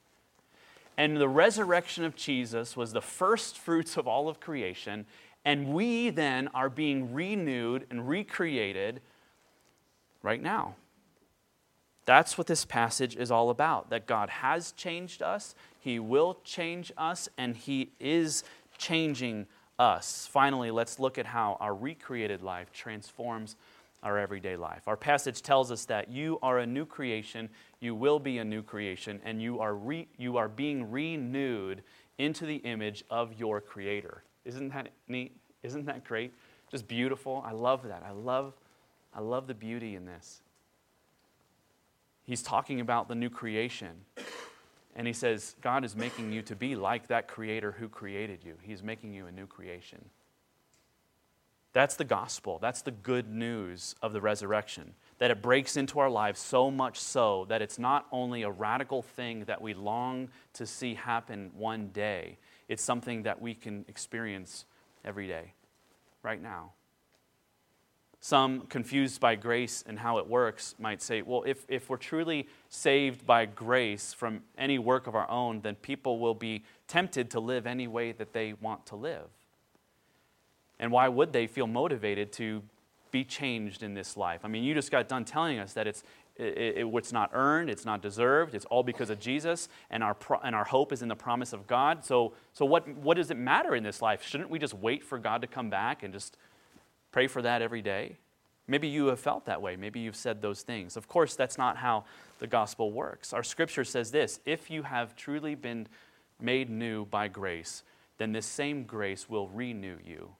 And 0.96 1.16
the 1.16 1.28
resurrection 1.28 2.04
of 2.04 2.14
Jesus 2.14 2.76
was 2.76 2.92
the 2.92 3.00
first 3.02 3.58
fruits 3.58 3.96
of 3.96 4.06
all 4.06 4.28
of 4.28 4.40
creation. 4.40 5.06
And 5.44 5.74
we 5.74 6.10
then 6.10 6.48
are 6.54 6.70
being 6.70 7.12
renewed 7.12 7.86
and 7.90 8.08
recreated 8.08 9.00
right 10.22 10.42
now. 10.42 10.76
That's 12.06 12.36
what 12.36 12.46
this 12.46 12.64
passage 12.64 13.16
is 13.16 13.30
all 13.30 13.50
about 13.50 13.90
that 13.90 14.06
God 14.06 14.28
has 14.28 14.72
changed 14.72 15.22
us, 15.22 15.54
He 15.80 15.98
will 15.98 16.38
change 16.44 16.92
us, 16.96 17.28
and 17.38 17.56
He 17.56 17.90
is 17.98 18.44
changing 18.78 19.46
us. 19.78 20.28
Finally, 20.30 20.70
let's 20.70 20.98
look 20.98 21.18
at 21.18 21.26
how 21.26 21.56
our 21.60 21.74
recreated 21.74 22.42
life 22.42 22.72
transforms 22.72 23.56
our 24.02 24.18
everyday 24.18 24.56
life. 24.56 24.82
Our 24.86 24.98
passage 24.98 25.40
tells 25.40 25.72
us 25.72 25.86
that 25.86 26.10
you 26.10 26.38
are 26.42 26.58
a 26.58 26.66
new 26.66 26.84
creation, 26.84 27.48
you 27.84 27.94
will 27.94 28.18
be 28.18 28.38
a 28.38 28.44
new 28.44 28.62
creation, 28.62 29.20
and 29.24 29.40
you 29.40 29.60
are, 29.60 29.74
re- 29.74 30.08
you 30.16 30.36
are 30.38 30.48
being 30.48 30.90
renewed 30.90 31.82
into 32.18 32.46
the 32.46 32.56
image 32.56 33.04
of 33.10 33.34
your 33.34 33.60
Creator. 33.60 34.22
Isn't 34.44 34.70
that 34.70 34.88
neat? 35.08 35.36
Isn't 35.62 35.86
that 35.86 36.04
great? 36.04 36.32
Just 36.70 36.88
beautiful. 36.88 37.44
I 37.46 37.52
love 37.52 37.82
that. 37.84 38.02
I 38.04 38.12
love, 38.12 38.54
I 39.14 39.20
love 39.20 39.46
the 39.46 39.54
beauty 39.54 39.94
in 39.94 40.06
this 40.06 40.40
he's 42.24 42.42
talking 42.42 42.80
about 42.80 43.08
the 43.08 43.14
new 43.14 43.30
creation. 43.30 43.92
And 44.96 45.06
he 45.06 45.12
says, 45.12 45.56
God 45.60 45.84
is 45.84 45.96
making 45.96 46.32
you 46.32 46.42
to 46.42 46.56
be 46.56 46.74
like 46.76 47.08
that 47.08 47.28
creator 47.28 47.72
who 47.72 47.88
created 47.88 48.40
you. 48.44 48.54
He's 48.62 48.82
making 48.82 49.12
you 49.12 49.26
a 49.26 49.32
new 49.32 49.46
creation. 49.46 50.04
That's 51.72 51.96
the 51.96 52.04
gospel. 52.04 52.58
That's 52.60 52.82
the 52.82 52.92
good 52.92 53.28
news 53.28 53.96
of 54.00 54.12
the 54.12 54.20
resurrection. 54.20 54.94
That 55.18 55.30
it 55.30 55.40
breaks 55.40 55.76
into 55.76 56.00
our 56.00 56.10
lives 56.10 56.40
so 56.40 56.70
much 56.70 56.98
so 56.98 57.46
that 57.48 57.62
it's 57.62 57.78
not 57.78 58.06
only 58.10 58.42
a 58.42 58.50
radical 58.50 59.02
thing 59.02 59.44
that 59.44 59.62
we 59.62 59.72
long 59.72 60.28
to 60.54 60.66
see 60.66 60.94
happen 60.94 61.50
one 61.56 61.88
day, 61.88 62.38
it's 62.68 62.82
something 62.82 63.22
that 63.22 63.40
we 63.40 63.54
can 63.54 63.84
experience 63.88 64.64
every 65.04 65.26
day, 65.26 65.52
right 66.22 66.42
now. 66.42 66.72
Some, 68.20 68.62
confused 68.68 69.20
by 69.20 69.34
grace 69.34 69.84
and 69.86 69.98
how 69.98 70.16
it 70.16 70.26
works, 70.26 70.74
might 70.78 71.02
say, 71.02 71.20
well, 71.20 71.44
if, 71.46 71.66
if 71.68 71.90
we're 71.90 71.98
truly 71.98 72.48
saved 72.70 73.26
by 73.26 73.44
grace 73.44 74.14
from 74.14 74.42
any 74.56 74.78
work 74.78 75.06
of 75.06 75.14
our 75.14 75.30
own, 75.30 75.60
then 75.60 75.74
people 75.74 76.18
will 76.18 76.34
be 76.34 76.64
tempted 76.88 77.30
to 77.32 77.40
live 77.40 77.66
any 77.66 77.86
way 77.86 78.12
that 78.12 78.32
they 78.32 78.54
want 78.54 78.86
to 78.86 78.96
live. 78.96 79.28
And 80.80 80.90
why 80.90 81.06
would 81.06 81.34
they 81.34 81.46
feel 81.46 81.66
motivated 81.66 82.32
to 82.32 82.62
be 83.14 83.24
changed 83.24 83.82
in 83.82 83.94
this 83.94 84.16
life? 84.16 84.40
I 84.44 84.48
mean, 84.48 84.62
you 84.62 84.74
just 84.74 84.90
got 84.90 85.08
done 85.08 85.24
telling 85.24 85.58
us 85.58 85.72
that 85.72 85.86
it's, 85.86 86.02
it, 86.36 86.78
it, 86.78 86.86
it's 86.92 87.12
not 87.12 87.30
earned, 87.32 87.70
it's 87.70 87.86
not 87.86 88.02
deserved, 88.02 88.54
it's 88.54 88.66
all 88.66 88.82
because 88.82 89.08
of 89.08 89.18
Jesus, 89.18 89.68
and 89.90 90.02
our, 90.02 90.14
pro, 90.14 90.38
and 90.40 90.54
our 90.54 90.64
hope 90.64 90.92
is 90.92 91.00
in 91.00 91.08
the 91.08 91.16
promise 91.16 91.52
of 91.52 91.66
God. 91.66 92.04
So, 92.04 92.34
so 92.52 92.66
what, 92.66 92.86
what 92.96 93.16
does 93.16 93.30
it 93.30 93.38
matter 93.38 93.74
in 93.74 93.82
this 93.82 94.02
life? 94.02 94.22
Shouldn't 94.22 94.50
we 94.50 94.58
just 94.58 94.74
wait 94.74 95.02
for 95.02 95.18
God 95.18 95.40
to 95.40 95.46
come 95.46 95.70
back 95.70 96.02
and 96.02 96.12
just 96.12 96.36
Pray 97.14 97.28
for 97.28 97.42
that 97.42 97.62
every 97.62 97.80
day. 97.80 98.16
Maybe 98.66 98.88
you 98.88 99.06
have 99.06 99.20
felt 99.20 99.44
that 99.44 99.62
way. 99.62 99.76
Maybe 99.76 100.00
you've 100.00 100.16
said 100.16 100.42
those 100.42 100.62
things. 100.62 100.96
Of 100.96 101.06
course, 101.06 101.36
that's 101.36 101.56
not 101.56 101.76
how 101.76 102.06
the 102.40 102.48
gospel 102.48 102.90
works. 102.90 103.32
Our 103.32 103.44
scripture 103.44 103.84
says 103.84 104.10
this 104.10 104.40
if 104.44 104.68
you 104.68 104.82
have 104.82 105.14
truly 105.14 105.54
been 105.54 105.86
made 106.40 106.68
new 106.70 107.04
by 107.04 107.28
grace, 107.28 107.84
then 108.18 108.32
this 108.32 108.46
same 108.46 108.82
grace 108.82 109.28
will 109.28 109.46
renew 109.46 109.98
you 110.04 110.30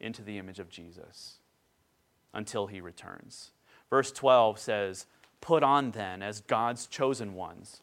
into 0.00 0.20
the 0.20 0.36
image 0.36 0.58
of 0.58 0.68
Jesus 0.68 1.38
until 2.32 2.66
he 2.66 2.80
returns. 2.80 3.52
Verse 3.90 4.12
12 4.12 4.58
says, 4.58 5.06
Put 5.40 5.62
on 5.62 5.92
then 5.92 6.22
as 6.22 6.40
God's 6.40 6.86
chosen 6.86 7.34
ones, 7.34 7.82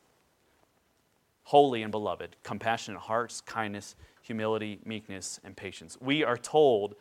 holy 1.43 1.81
and 1.81 1.91
beloved, 1.91 2.35
compassionate 2.43 3.01
hearts, 3.01 3.41
kindness, 3.41 3.95
humility, 4.21 4.79
meekness, 4.85 5.39
and 5.43 5.55
patience. 5.55 5.97
We 6.01 6.23
are 6.23 6.37
told 6.37 6.95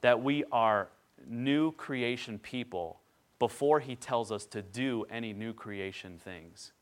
that 0.00 0.22
we 0.22 0.44
are 0.52 0.88
new 1.26 1.72
creation 1.72 2.38
people 2.38 3.00
before 3.38 3.80
he 3.80 3.96
tells 3.96 4.30
us 4.30 4.44
to 4.46 4.62
do 4.62 5.04
any 5.10 5.32
new 5.32 5.52
creation 5.52 6.18
things. 6.22 6.72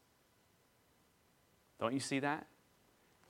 Don't 1.81 1.95
you 1.95 2.01
see 2.01 2.19
that? 2.21 2.47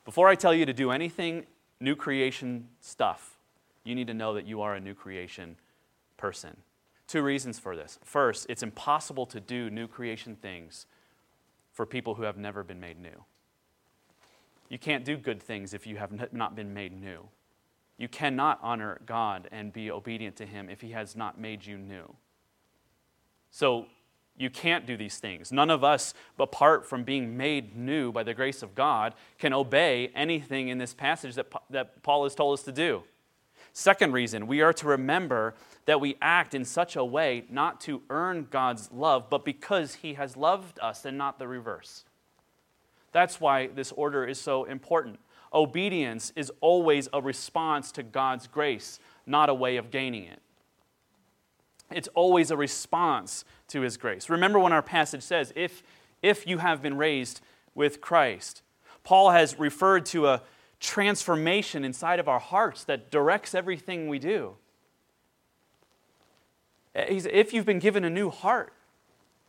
Before 0.05 0.29
I 0.29 0.35
tell 0.35 0.55
you 0.55 0.65
to 0.65 0.73
do 0.73 0.91
anything 0.91 1.47
new 1.81 1.95
creation 1.95 2.69
stuff, 2.81 3.37
you 3.85 3.95
need 3.95 4.07
to 4.07 4.15
know 4.15 4.35
that 4.35 4.47
you 4.47 4.63
are 4.63 4.75
a 4.75 4.81
new 4.81 4.95
creation 4.95 5.57
person. 6.19 6.59
Two 7.07 7.23
reasons 7.23 7.59
for 7.59 7.75
this. 7.75 7.99
First, 8.05 8.47
it's 8.51 8.63
impossible 8.63 9.25
to 9.27 9.41
do 9.41 9.71
new 9.71 9.89
creation 9.89 10.37
things 10.37 10.85
for 11.73 11.87
people 11.87 12.17
who 12.17 12.25
have 12.25 12.37
never 12.37 12.63
been 12.63 12.81
made 12.81 13.01
new. 13.01 13.25
You 14.69 14.79
can't 14.79 15.05
do 15.05 15.17
good 15.17 15.43
things 15.43 15.73
if 15.73 15.87
you 15.87 15.97
have 15.97 16.33
not 16.33 16.55
been 16.55 16.75
made 16.75 17.01
new. 17.01 17.29
You 17.97 18.09
cannot 18.09 18.59
honor 18.63 19.01
God 19.07 19.49
and 19.51 19.73
be 19.73 19.91
obedient 19.91 20.37
to 20.37 20.47
Him 20.47 20.69
if 20.69 20.83
He 20.83 20.91
has 20.91 21.17
not 21.17 21.41
made 21.41 21.65
you 21.65 21.79
new. 21.79 22.15
So 23.51 23.87
you 24.37 24.51
can't 24.51 24.87
do 24.87 24.97
these 24.97 25.19
things. 25.19 25.51
None 25.51 25.71
of 25.71 25.83
us, 25.83 26.15
apart 26.39 26.87
from 26.87 27.03
being 27.03 27.37
made 27.37 27.77
new 27.77 28.13
by 28.13 28.23
the 28.23 28.35
grace 28.35 28.63
of 28.63 28.75
God, 28.75 29.15
can 29.39 29.53
obey 29.53 30.13
anything 30.15 30.69
in 30.69 30.79
this 30.79 30.95
passage 30.95 31.35
that, 31.35 31.53
that 31.71 32.03
Paul 32.03 32.25
has 32.25 32.35
told 32.35 32.59
us 32.59 32.65
to 32.65 32.73
do. 32.73 33.03
Second 33.73 34.13
reason, 34.13 34.47
we 34.47 34.61
are 34.61 34.73
to 34.73 34.87
remember 34.87 35.55
that 35.89 36.03
we 36.03 36.17
act 36.21 36.53
in 36.53 36.67
such 36.67 36.97
a 36.97 37.05
way 37.05 37.45
not 37.49 37.81
to 37.81 38.03
earn 38.11 38.47
God's 38.51 38.93
love, 38.93 39.31
but 39.31 39.43
because 39.43 39.95
He 39.95 40.13
has 40.13 40.37
loved 40.37 40.79
us 40.81 41.07
and 41.07 41.17
not 41.17 41.39
the 41.39 41.49
reverse. 41.49 42.05
That's 43.13 43.41
why 43.41 43.69
this 43.69 43.91
order 43.93 44.27
is 44.27 44.39
so 44.39 44.65
important. 44.65 45.19
Obedience 45.51 46.31
is 46.37 46.53
always 46.61 47.09
a 47.15 47.23
response 47.23 47.91
to 47.93 48.03
God's 48.03 48.47
grace, 48.47 49.01
not 49.25 49.49
a 49.49 49.55
way 49.55 49.79
of 49.79 49.91
gaining 49.91 50.25
it. 50.25 50.43
It's 51.91 52.09
always 52.09 52.51
a 52.51 52.57
response 52.59 53.47
to 53.69 53.81
His 53.81 53.97
grace. 53.97 54.29
Remember 54.29 54.59
when 54.59 54.75
our 54.75 54.83
passage 54.83 55.23
says, 55.23 55.55
if, 55.57 55.83
if 56.21 56.47
you 56.47 56.59
have 56.59 56.83
been 56.83 56.99
raised 56.99 57.41
with 57.75 58.03
Christ, 58.03 58.61
Paul 59.05 59.31
has 59.31 59.59
referred 59.59 60.05
to 60.07 60.27
a 60.27 60.43
transformation 60.81 61.83
inside 61.83 62.21
of 62.21 62.29
our 62.29 62.41
hearts 62.41 62.85
that 62.85 63.11
directs 63.11 63.55
everything 63.55 64.09
we 64.09 64.19
do. 64.19 64.57
Uh, 66.99 67.05
He's, 67.09 67.27
if 67.27 67.53
you've 67.53 67.67
been 67.67 67.79
given 67.79 68.05
a 68.05 68.11
new 68.11 68.31
heart, 68.31 68.73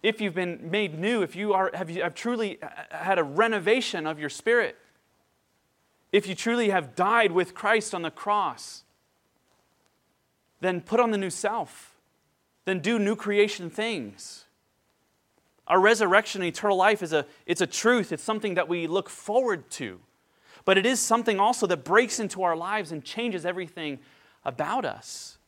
if 0.04 0.22
you've 0.22 0.36
been 0.36 0.70
made 0.70 0.98
new, 0.98 1.22
if 1.22 1.36
you 1.36 1.54
are, 1.54 1.72
have, 1.74 1.90
you, 1.90 2.04
have 2.04 2.14
truly 2.14 2.62
uh, 2.62 2.68
uh, 2.68 2.98
had 2.98 3.20
a 3.20 3.24
renovation 3.24 4.06
of 4.06 4.20
your 4.20 4.30
spirit, 4.30 4.78
if 6.12 6.28
you 6.28 6.36
truly 6.36 6.70
have 6.70 6.96
died 6.96 7.32
with 7.32 7.54
Christ 7.54 7.94
on 7.94 8.02
the 8.02 8.12
cross, 8.12 8.84
then 10.62 10.82
put 10.82 11.00
on 11.00 11.12
the 11.12 11.18
new 11.18 11.30
self. 11.30 11.96
Then 12.66 12.80
do 12.80 13.00
new 13.00 13.16
creation 13.16 13.70
things. 13.70 14.46
Our 15.68 15.80
resurrection 15.80 16.42
and 16.42 16.50
eternal 16.50 16.78
life 16.78 17.02
is 17.02 17.14
a, 17.14 17.26
it's 17.46 17.62
a 17.62 17.68
truth. 17.68 18.12
It's 18.12 18.24
something 18.24 18.56
that 18.56 18.68
we 18.68 18.86
look 18.88 19.10
forward 19.10 19.70
to. 19.72 20.00
But 20.66 20.78
it 20.78 20.86
is 20.86 21.00
something 21.00 21.40
also 21.40 21.66
that 21.68 21.84
breaks 21.84 22.20
into 22.20 22.44
our 22.44 22.56
lives 22.56 22.92
and 22.92 23.04
changes 23.04 23.46
everything 23.46 24.00
about 24.46 24.86
us. 24.86 25.38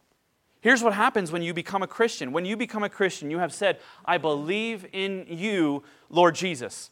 Here's 0.62 0.84
what 0.84 0.94
happens 0.94 1.32
when 1.32 1.42
you 1.42 1.54
become 1.54 1.84
a 1.84 1.88
Christian. 1.88 2.32
When 2.32 2.46
you 2.46 2.56
become 2.56 2.84
a 2.84 2.90
Christian, 2.90 3.32
you 3.32 3.40
have 3.40 3.54
said, 3.54 3.80
I 4.06 4.18
believe 4.18 4.86
in 4.94 5.26
you, 5.28 5.84
Lord 6.10 6.36
Jesus 6.36 6.92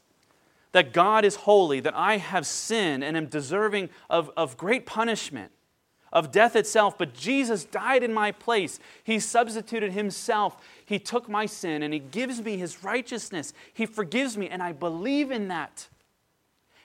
that 0.72 0.94
God 0.94 1.26
is 1.26 1.36
holy, 1.36 1.80
that 1.80 1.96
I 1.96 2.18
have 2.18 2.46
sinned 2.46 3.04
and 3.04 3.18
am 3.18 3.26
deserving 3.28 3.90
of, 4.10 4.30
of 4.38 4.58
great 4.58 4.86
punishment, 4.86 5.52
of 6.14 6.32
death 6.32 6.56
itself. 6.56 6.98
But 6.98 7.14
Jesus 7.14 7.66
died 7.66 8.04
in 8.04 8.14
my 8.14 8.32
place. 8.32 8.80
He 9.04 9.20
substituted 9.20 9.94
Himself. 9.94 10.58
He 10.86 11.00
took 11.00 11.28
my 11.28 11.46
sin 11.46 11.82
and 11.82 11.94
He 11.94 12.00
gives 12.00 12.42
me 12.42 12.58
His 12.58 12.84
righteousness. 12.84 13.54
He 13.74 13.86
forgives 13.86 14.38
me, 14.38 14.48
and 14.48 14.62
I 14.62 14.74
believe 14.74 15.32
in 15.32 15.48
that. 15.48 15.88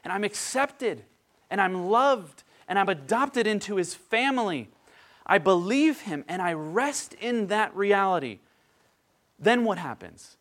And 0.03 0.12
I'm 0.12 0.25
accepted, 0.25 1.05
and 1.51 1.61
I'm 1.61 1.87
loved, 1.87 2.42
and 2.68 2.79
I'm 2.79 2.88
adopted 2.88 3.47
into 3.47 3.77
His 3.77 3.94
family. 3.94 4.68
I 5.27 5.39
believe 5.39 6.03
Him, 6.03 6.25
and 6.29 6.43
I 6.43 6.53
rest 6.53 7.15
in 7.15 7.47
that 7.49 7.75
reality. 7.75 8.41
Then 9.39 9.65
what 9.65 9.79
happens? 9.79 10.37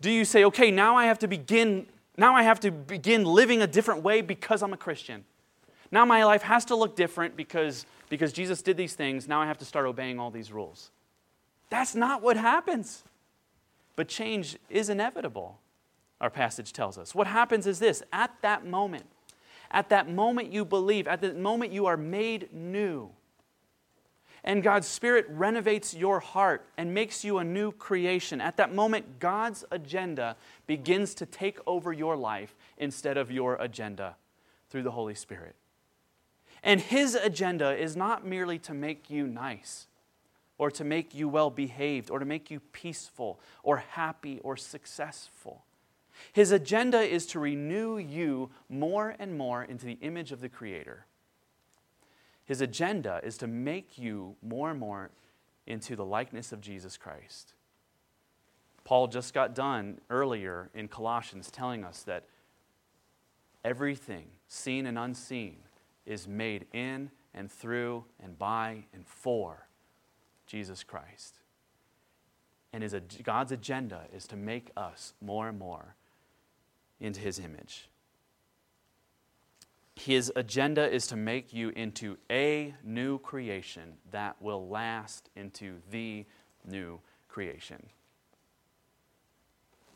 Do 0.00 0.10
you 0.10 0.24
say, 0.24 0.44
okay, 0.44 0.70
now 0.70 0.96
I 0.96 1.06
have 1.06 1.18
to 1.20 1.28
begin 1.28 1.86
now 2.16 2.34
I 2.34 2.42
have 2.42 2.60
to 2.60 2.70
begin 2.70 3.24
living 3.24 3.62
a 3.62 3.66
different 3.66 4.02
way 4.02 4.20
because 4.20 4.62
I'm 4.62 4.72
a 4.72 4.76
Christian. 4.76 5.24
Now 5.90 6.04
my 6.04 6.24
life 6.24 6.42
has 6.42 6.64
to 6.66 6.76
look 6.76 6.96
different 6.96 7.36
because, 7.36 7.86
because 8.08 8.32
Jesus 8.32 8.62
did 8.62 8.76
these 8.76 8.94
things. 8.94 9.26
Now 9.28 9.40
I 9.40 9.46
have 9.46 9.58
to 9.58 9.64
start 9.64 9.86
obeying 9.86 10.18
all 10.18 10.30
these 10.30 10.52
rules. 10.52 10.90
That's 11.70 11.94
not 11.94 12.22
what 12.22 12.36
happens. 12.36 13.02
But 13.96 14.08
change 14.08 14.58
is 14.70 14.88
inevitable, 14.88 15.58
our 16.20 16.30
passage 16.30 16.72
tells 16.72 16.96
us. 16.96 17.14
What 17.14 17.26
happens 17.26 17.66
is 17.66 17.78
this 17.78 18.02
at 18.12 18.30
that 18.42 18.66
moment, 18.66 19.04
at 19.70 19.88
that 19.90 20.08
moment 20.08 20.52
you 20.52 20.64
believe, 20.64 21.06
at 21.06 21.20
the 21.20 21.34
moment 21.34 21.72
you 21.72 21.86
are 21.86 21.96
made 21.96 22.52
new, 22.52 23.10
and 24.44 24.62
God's 24.62 24.88
Spirit 24.88 25.26
renovates 25.28 25.94
your 25.94 26.20
heart 26.20 26.66
and 26.76 26.92
makes 26.92 27.24
you 27.24 27.38
a 27.38 27.44
new 27.44 27.70
creation. 27.70 28.40
At 28.40 28.56
that 28.56 28.74
moment, 28.74 29.20
God's 29.20 29.64
agenda 29.70 30.36
begins 30.66 31.14
to 31.14 31.26
take 31.26 31.58
over 31.66 31.92
your 31.92 32.16
life 32.16 32.56
instead 32.76 33.16
of 33.16 33.30
your 33.30 33.54
agenda 33.56 34.16
through 34.68 34.82
the 34.82 34.90
Holy 34.90 35.14
Spirit. 35.14 35.54
And 36.62 36.80
His 36.80 37.14
agenda 37.14 37.76
is 37.76 37.96
not 37.96 38.26
merely 38.26 38.58
to 38.60 38.74
make 38.74 39.10
you 39.10 39.26
nice 39.26 39.86
or 40.58 40.70
to 40.72 40.84
make 40.84 41.14
you 41.14 41.28
well 41.28 41.50
behaved 41.50 42.10
or 42.10 42.18
to 42.18 42.24
make 42.24 42.50
you 42.50 42.60
peaceful 42.72 43.40
or 43.62 43.78
happy 43.78 44.40
or 44.40 44.56
successful. 44.56 45.64
His 46.32 46.52
agenda 46.52 47.00
is 47.00 47.26
to 47.26 47.40
renew 47.40 47.98
you 47.98 48.50
more 48.68 49.14
and 49.18 49.36
more 49.36 49.62
into 49.64 49.86
the 49.86 49.98
image 50.02 50.30
of 50.32 50.40
the 50.40 50.48
Creator. 50.48 51.06
His 52.44 52.60
agenda 52.60 53.20
is 53.22 53.36
to 53.38 53.46
make 53.46 53.98
you 53.98 54.36
more 54.42 54.70
and 54.70 54.80
more 54.80 55.10
into 55.66 55.96
the 55.96 56.04
likeness 56.04 56.52
of 56.52 56.60
Jesus 56.60 56.96
Christ. 56.96 57.54
Paul 58.84 59.06
just 59.06 59.32
got 59.32 59.54
done 59.54 60.00
earlier 60.10 60.68
in 60.74 60.88
Colossians 60.88 61.50
telling 61.50 61.84
us 61.84 62.02
that 62.02 62.24
everything, 63.64 64.26
seen 64.48 64.86
and 64.86 64.98
unseen, 64.98 65.56
is 66.04 66.26
made 66.26 66.66
in 66.72 67.10
and 67.32 67.50
through 67.50 68.04
and 68.22 68.36
by 68.38 68.84
and 68.92 69.06
for 69.06 69.68
Jesus 70.46 70.82
Christ. 70.82 71.36
And 72.72 72.82
his, 72.82 72.94
God's 73.22 73.52
agenda 73.52 74.02
is 74.12 74.26
to 74.28 74.36
make 74.36 74.70
us 74.76 75.14
more 75.20 75.48
and 75.48 75.58
more 75.58 75.94
into 77.00 77.20
his 77.20 77.38
image. 77.38 77.88
His 79.94 80.32
agenda 80.34 80.90
is 80.90 81.06
to 81.08 81.16
make 81.16 81.52
you 81.52 81.68
into 81.70 82.16
a 82.30 82.74
new 82.82 83.18
creation 83.18 83.94
that 84.10 84.40
will 84.40 84.68
last 84.68 85.28
into 85.36 85.76
the 85.90 86.24
new 86.66 87.00
creation. 87.28 87.86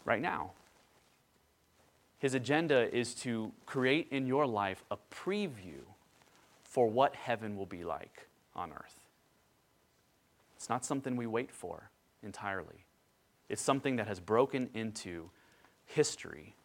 Right 0.04 0.20
now. 0.20 0.52
His 2.18 2.34
agenda 2.34 2.94
is 2.96 3.14
to 3.16 3.52
create 3.66 4.08
in 4.10 4.26
your 4.26 4.46
life 4.46 4.84
a 4.90 4.96
preview 5.12 5.84
for 6.62 6.88
what 6.88 7.14
heaven 7.14 7.56
will 7.56 7.66
be 7.66 7.84
like 7.84 8.28
on 8.54 8.72
earth. 8.72 9.00
It's 10.56 10.68
not 10.68 10.84
something 10.84 11.16
we 11.16 11.26
wait 11.26 11.52
for 11.52 11.90
entirely, 12.22 12.84
it's 13.48 13.62
something 13.62 13.96
that 13.96 14.08
has 14.08 14.18
broken 14.18 14.68
into 14.74 15.30
history 15.84 16.56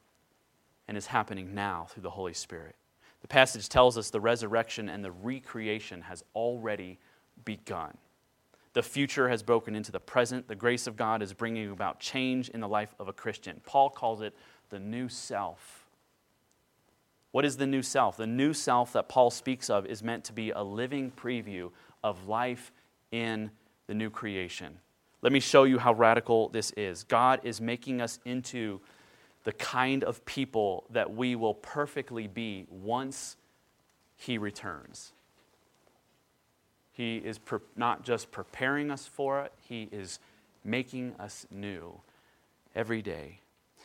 and 0.88 0.98
is 0.98 1.08
happening 1.08 1.54
now 1.54 1.88
through 1.89 2.04
the 2.04 2.10
Holy 2.10 2.34
Spirit. 2.34 2.76
The 3.22 3.28
passage 3.28 3.70
tells 3.70 3.98
us 3.98 4.10
the 4.10 4.20
resurrection 4.20 4.90
and 4.90 5.04
the 5.04 5.12
recreation 5.12 6.02
has 6.02 6.24
already 6.36 7.00
begun. 7.46 7.98
The 8.74 8.84
future 8.84 9.30
has 9.30 9.44
broken 9.44 9.76
into 9.76 9.92
the 9.92 10.00
present. 10.00 10.48
The 10.48 10.56
grace 10.56 10.88
of 10.88 10.96
God 10.96 11.22
is 11.22 11.34
bringing 11.34 11.72
about 11.72 12.00
change 12.00 12.50
in 12.50 12.62
the 12.62 12.68
life 12.68 12.96
of 13.00 13.08
a 13.08 13.14
Christian. 13.14 13.62
Paul 13.66 13.90
calls 13.90 14.22
it 14.22 14.34
the 14.70 14.80
new 14.80 15.10
self. 15.10 15.88
What 17.32 17.46
is 17.46 17.58
the 17.58 17.68
new 17.68 17.82
self? 17.82 18.18
The 18.18 18.28
new 18.28 18.54
self 18.54 18.94
that 18.94 19.10
Paul 19.10 19.30
speaks 19.30 19.70
of 19.70 19.86
is 19.86 20.04
meant 20.04 20.24
to 20.26 20.34
be 20.34 20.52
a 20.52 20.62
living 20.62 21.12
preview 21.12 21.72
of 22.04 22.28
life 22.28 22.72
in 23.12 23.52
the 23.88 23.94
new 23.94 24.10
creation. 24.10 24.78
Let 25.22 25.32
me 25.32 25.40
show 25.40 25.66
you 25.66 25.78
how 25.78 25.94
radical 25.94 26.50
this 26.50 26.72
is. 26.76 27.04
God 27.04 27.42
is 27.44 27.62
making 27.62 28.02
us 28.02 28.20
into 28.26 28.82
the 29.44 29.52
kind 29.54 30.04
of 30.04 30.24
people 30.26 30.84
that 30.90 31.14
we 31.14 31.36
will 31.36 31.56
perfectly 31.56 32.28
be 32.28 32.66
once 32.70 33.38
He 34.18 34.38
returns. 34.38 35.14
He 36.94 37.18
is 37.18 37.40
pre- 37.40 37.60
not 37.76 38.04
just 38.04 38.32
preparing 38.32 38.92
us 38.92 39.06
for 39.06 39.42
it, 39.42 39.54
He 39.68 39.90
is 39.92 40.20
making 40.64 41.16
us 41.20 41.48
new 41.50 42.00
every 42.76 43.02
day. 43.02 43.40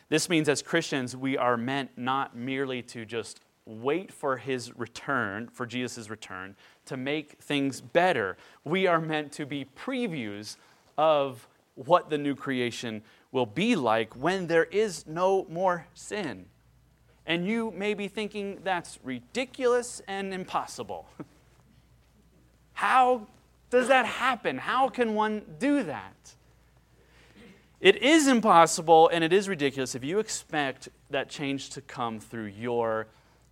This 0.09 0.29
means 0.29 0.49
as 0.49 0.63
Christians, 0.63 1.17
we 1.17 1.37
are 1.37 1.57
meant 1.57 1.91
not 1.97 2.37
merely 2.37 2.83
to 2.83 3.05
just 3.05 3.41
wait 3.67 4.13
for 4.13 4.37
his 4.37 4.77
return, 4.79 5.49
for 5.49 5.67
Jesus' 5.67 6.09
return, 6.09 6.55
to 6.87 6.97
make 6.97 7.33
things 7.41 7.81
better. 7.81 8.37
We 8.65 8.87
are 8.87 9.01
meant 9.01 9.33
to 9.33 9.47
be 9.47 9.67
previews 9.77 10.57
of 10.97 11.49
what 11.77 12.11
the 12.11 12.19
new 12.19 12.35
creation 12.35 13.03
will 13.31 13.47
be 13.47 13.77
like 13.77 14.15
when 14.17 14.49
there 14.49 14.65
is 14.65 15.07
no 15.07 15.47
more 15.49 15.87
sin. 15.95 16.47
And 17.27 17.47
you 17.47 17.71
may 17.73 17.95
be 17.95 18.09
thinking 18.09 18.61
that's 18.65 18.99
ridiculous 19.05 20.01
and 20.09 20.33
impossible. 20.33 21.09
How 22.73 23.27
does 23.71 23.89
that 23.89 24.07
happen? 24.07 24.59
How 24.59 24.89
can 24.89 25.15
one 25.15 25.43
do 25.59 25.83
that? 25.83 26.35
It 27.81 28.03
is 28.03 28.27
impossible 28.27 29.11
and 29.13 29.23
it 29.23 29.33
is 29.33 29.49
ridiculous 29.49 29.95
if 29.95 30.03
you 30.03 30.19
expect 30.19 30.89
that 31.11 31.29
change 31.29 31.71
to 31.71 31.81
come 31.83 32.21
through 32.21 32.47
your 32.47 33.09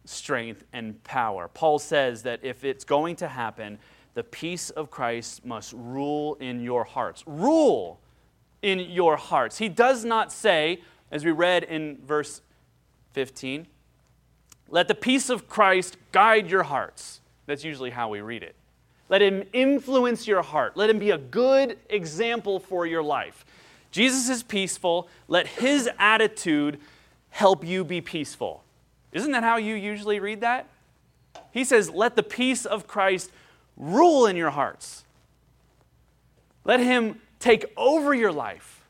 strength 0.07 0.65
and 0.73 1.03
power. 1.05 1.49
Paul 1.49 1.79
says 1.79 2.23
that 2.23 2.41
if 2.43 2.65
it's 2.65 2.85
going 2.85 3.17
to 3.17 3.29
happen, 3.29 3.79
the 4.15 4.25
peace 4.25 4.71
of 4.71 4.91
Christ 4.91 5.45
must 5.45 5.73
rule 5.73 6.37
in 6.37 6.63
your 6.63 6.85
hearts. 6.85 7.23
Rule 7.27 8.01
in 8.65 8.81
your 8.81 9.17
hearts. 9.19 9.59
He 9.59 9.69
does 9.69 10.07
not 10.07 10.33
say, 10.33 10.81
as 11.11 11.23
we 11.23 11.31
read 11.31 11.65
in 11.65 11.99
verse 12.03 12.41
15, 13.13 13.67
let 14.71 14.89
the 14.89 14.95
peace 14.95 15.29
of 15.29 15.49
Christ 15.49 15.99
guide 16.13 16.51
your 16.51 16.63
hearts. 16.63 17.21
That's 17.45 17.63
usually 17.63 17.91
how 17.91 18.09
we 18.09 18.23
read 18.23 18.43
it. 18.43 18.57
Let 19.11 19.21
him 19.21 19.45
influence 19.53 20.27
your 20.27 20.41
heart. 20.41 20.79
Let 20.79 20.89
him 20.89 20.99
be 20.99 21.11
a 21.11 21.19
good 21.19 21.79
example 21.91 22.59
for 22.59 22.87
your 22.87 23.03
life. 23.03 23.45
Jesus 23.91 24.31
is 24.31 24.43
peaceful. 24.43 25.09
Let 25.29 25.47
his 25.47 25.91
attitude 25.99 26.81
help 27.29 27.67
you 27.67 27.85
be 27.85 28.01
peaceful. 28.01 28.65
Isn't 29.13 29.33
that 29.33 29.45
how 29.45 29.59
you 29.59 29.75
usually 29.75 30.21
read 30.21 30.41
that? 30.41 30.69
He 31.53 31.65
says, 31.65 31.91
Let 31.91 32.17
the 32.17 32.23
peace 32.23 32.65
of 32.65 32.87
Christ 32.87 33.31
rule 33.77 34.25
in 34.25 34.37
your 34.37 34.51
hearts. 34.51 35.05
Let 36.65 36.81
him 36.81 37.21
take 37.45 37.67
over 37.77 38.15
your 38.15 38.33
life. 38.33 38.87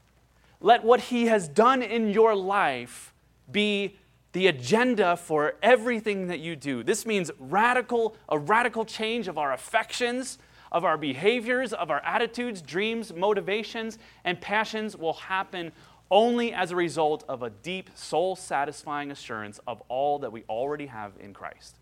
Let 0.61 0.85
what 0.85 1.01
he 1.01 1.27
has 1.27 1.49
done 1.49 1.83
in 1.83 2.11
your 2.11 2.37
life 2.37 3.13
be 3.51 3.97
the 4.33 4.47
agenda 4.47 5.17
for 5.17 5.55
everything 5.61 6.29
that 6.29 6.39
you 6.39 6.55
do. 6.55 6.85
This 6.85 7.05
means 7.05 7.33
radical, 7.39 8.17
a 8.29 8.39
radical 8.39 8.85
change 8.85 9.27
of 9.27 9.39
our 9.39 9.53
affections, 9.53 10.39
of 10.71 10.85
our 10.85 10.97
behaviors, 10.97 11.73
of 11.73 11.91
our 11.91 12.01
attitudes, 12.05 12.63
dreams, 12.63 13.13
motivations, 13.13 13.99
and 14.25 14.41
passions 14.41 14.97
will 14.97 15.15
happen 15.15 15.73
only 16.09 16.53
as 16.53 16.71
a 16.71 16.77
result 16.77 17.25
of 17.29 17.43
a 17.43 17.51
deep, 17.51 17.91
soul 17.97 18.37
satisfying 18.37 19.11
assurance 19.11 19.59
of 19.67 19.83
all 19.89 20.21
that 20.21 20.31
we 20.31 20.45
already 20.49 20.87
have 20.87 21.13
in 21.19 21.35
Christ. 21.35 21.77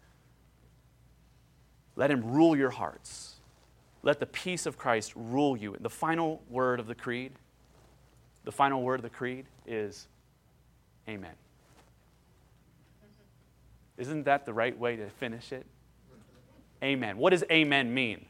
Let 1.97 2.11
Him 2.11 2.33
rule 2.33 2.57
your 2.57 2.71
hearts. 2.71 3.32
Let 4.03 4.19
the 4.21 4.27
peace 4.27 4.67
of 4.67 4.77
Christ 4.77 5.13
rule 5.15 5.57
you. 5.57 5.77
The 5.79 5.91
final 5.91 6.43
word 6.49 6.81
of 6.81 6.87
the 6.87 6.95
creed, 6.95 7.33
the 8.45 8.53
final 8.53 8.83
word 8.83 8.97
of 8.97 9.03
the 9.03 9.11
creed 9.11 9.47
is 9.67 10.09
Amen. 11.09 11.35
Isn't 13.99 14.25
that 14.25 14.47
the 14.47 14.53
right 14.53 14.77
way 14.77 14.97
to 14.97 15.09
finish 15.11 15.53
it? 15.53 15.67
Amen. 16.83 17.17
What 17.19 17.31
does 17.31 17.45
amen 17.51 17.93
mean? 17.93 18.27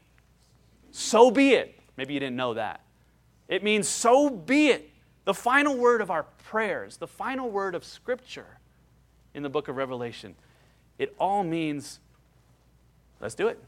so 0.93 1.31
be 1.31 1.53
it. 1.53 1.79
Maybe 1.97 2.13
you 2.13 2.19
didn't 2.19 2.35
know 2.35 2.53
that. 2.53 2.81
It 3.47 3.63
means 3.63 3.87
so 3.87 4.29
be 4.29 4.69
it. 4.69 4.89
The 5.25 5.33
final 5.33 5.75
word 5.75 6.01
of 6.01 6.11
our 6.11 6.23
prayers, 6.43 6.97
the 6.97 7.07
final 7.07 7.49
word 7.49 7.75
of 7.75 7.83
Scripture 7.83 8.59
in 9.33 9.41
the 9.41 9.49
book 9.49 9.67
of 9.67 9.75
Revelation, 9.75 10.35
it 10.99 11.15
all 11.19 11.43
means 11.43 11.99
let's 13.19 13.35
do 13.35 13.47
it. 13.47 13.59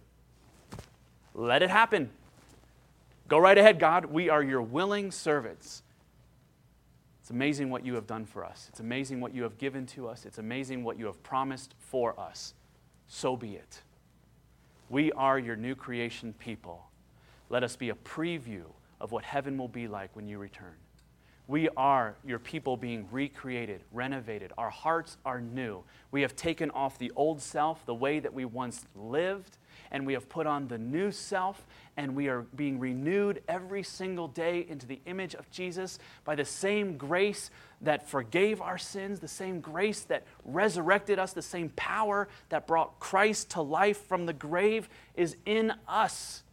Let 1.36 1.62
it 1.62 1.69
happen. 1.69 2.10
Go 3.28 3.38
right 3.38 3.58
ahead, 3.58 3.78
God. 3.78 4.06
We 4.06 4.30
are 4.30 4.41
your 4.41 4.62
willing 4.62 5.12
servants. 5.12 5.84
It's 7.19 7.30
amazing 7.30 7.69
what 7.69 7.86
you 7.86 7.95
have 7.95 8.08
done 8.08 8.26
for 8.26 8.45
us. 8.45 8.67
It's 8.69 8.80
amazing 8.80 9.19
what 9.19 9.36
you 9.36 9.43
have 9.43 9.58
given 9.58 9.86
to 9.88 10.08
us. 10.08 10.26
It's 10.26 10.38
amazing 10.38 10.84
what 10.84 10.98
you 10.98 11.08
have 11.08 11.21
promised 11.24 11.76
for 11.78 12.17
us. 12.19 12.54
So 13.08 13.36
be 13.36 13.56
it. 13.56 13.82
We 14.89 15.12
are 15.12 15.38
your 15.38 15.56
new 15.56 15.76
creation 15.76 16.34
people. 16.34 16.86
Let 17.50 17.63
us 17.63 17.76
be 17.76 17.89
a 17.89 17.95
preview 17.95 18.63
of 19.02 19.12
what 19.12 19.26
heaven 19.26 19.58
will 19.58 19.67
be 19.67 19.88
like 19.88 20.15
when 20.15 20.28
you 20.28 20.38
return. 20.38 20.76
We 21.48 21.67
are 21.76 22.15
your 22.26 22.39
people 22.39 22.78
being 22.78 23.08
recreated, 23.12 23.82
renovated. 23.91 24.52
Our 24.58 24.69
hearts 24.69 25.17
are 25.26 25.41
new. 25.41 25.84
We 26.12 26.21
have 26.21 26.36
taken 26.36 26.71
off 26.71 26.98
the 26.98 27.12
old 27.15 27.41
self, 27.41 27.86
the 27.86 27.93
way 27.93 28.19
that 28.19 28.34
we 28.34 28.45
once 28.45 28.86
lived, 28.95 29.58
and 29.95 30.05
we 30.05 30.12
have 30.12 30.29
put 30.29 30.45
on 30.45 30.67
the 30.67 30.77
new 30.77 31.10
self, 31.10 31.65
and 31.97 32.15
we 32.15 32.27
are 32.27 32.41
being 32.55 32.77
renewed 32.77 33.41
every 33.47 33.81
single 33.81 34.27
day 34.27 34.65
into 34.69 34.86
the 34.86 34.99
image 35.05 35.34
of 35.34 35.49
Jesus 35.49 35.97
by 36.23 36.36
the 36.36 36.45
same 36.45 36.97
grace 36.97 37.49
that 37.79 38.08
forgave 38.08 38.62
our 38.62 38.77
sins, 38.77 39.19
the 39.19 39.27
same 39.27 39.60
grace 39.62 40.01
that 40.01 40.23
resurrected 40.43 41.17
us, 41.17 41.34
the 41.34 41.41
same 41.41 41.69
power 41.77 42.27
that 42.49 42.67
brought 42.67 42.99
Christ 42.99 43.51
to 43.51 43.62
life 43.62 44.05
from 44.05 44.27
the 44.27 44.34
grave 44.34 44.89
is 45.15 45.38
in 45.45 45.71
us 45.88 46.43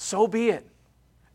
so 0.00 0.26
be 0.26 0.48
it. 0.48 0.66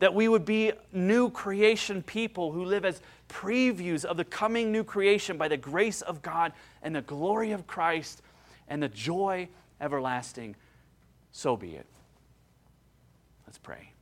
That 0.00 0.12
we 0.12 0.26
would 0.26 0.44
be 0.44 0.72
new 0.92 1.30
creation 1.30 2.02
people 2.02 2.50
who 2.50 2.64
live 2.64 2.84
as 2.84 3.00
previews 3.28 4.04
of 4.04 4.16
the 4.16 4.24
coming 4.24 4.72
new 4.72 4.82
creation 4.82 5.38
by 5.38 5.46
the 5.46 5.56
grace 5.56 6.02
of 6.02 6.20
God 6.20 6.52
and 6.82 6.96
the 6.96 7.00
glory 7.00 7.52
of 7.52 7.68
Christ 7.68 8.22
and 8.66 8.82
the 8.82 8.88
joy 8.88 9.48
everlasting. 9.80 10.56
So 11.32 11.56
be 11.56 11.74
it. 11.74 11.86
Let's 13.46 13.58
pray. 13.58 13.92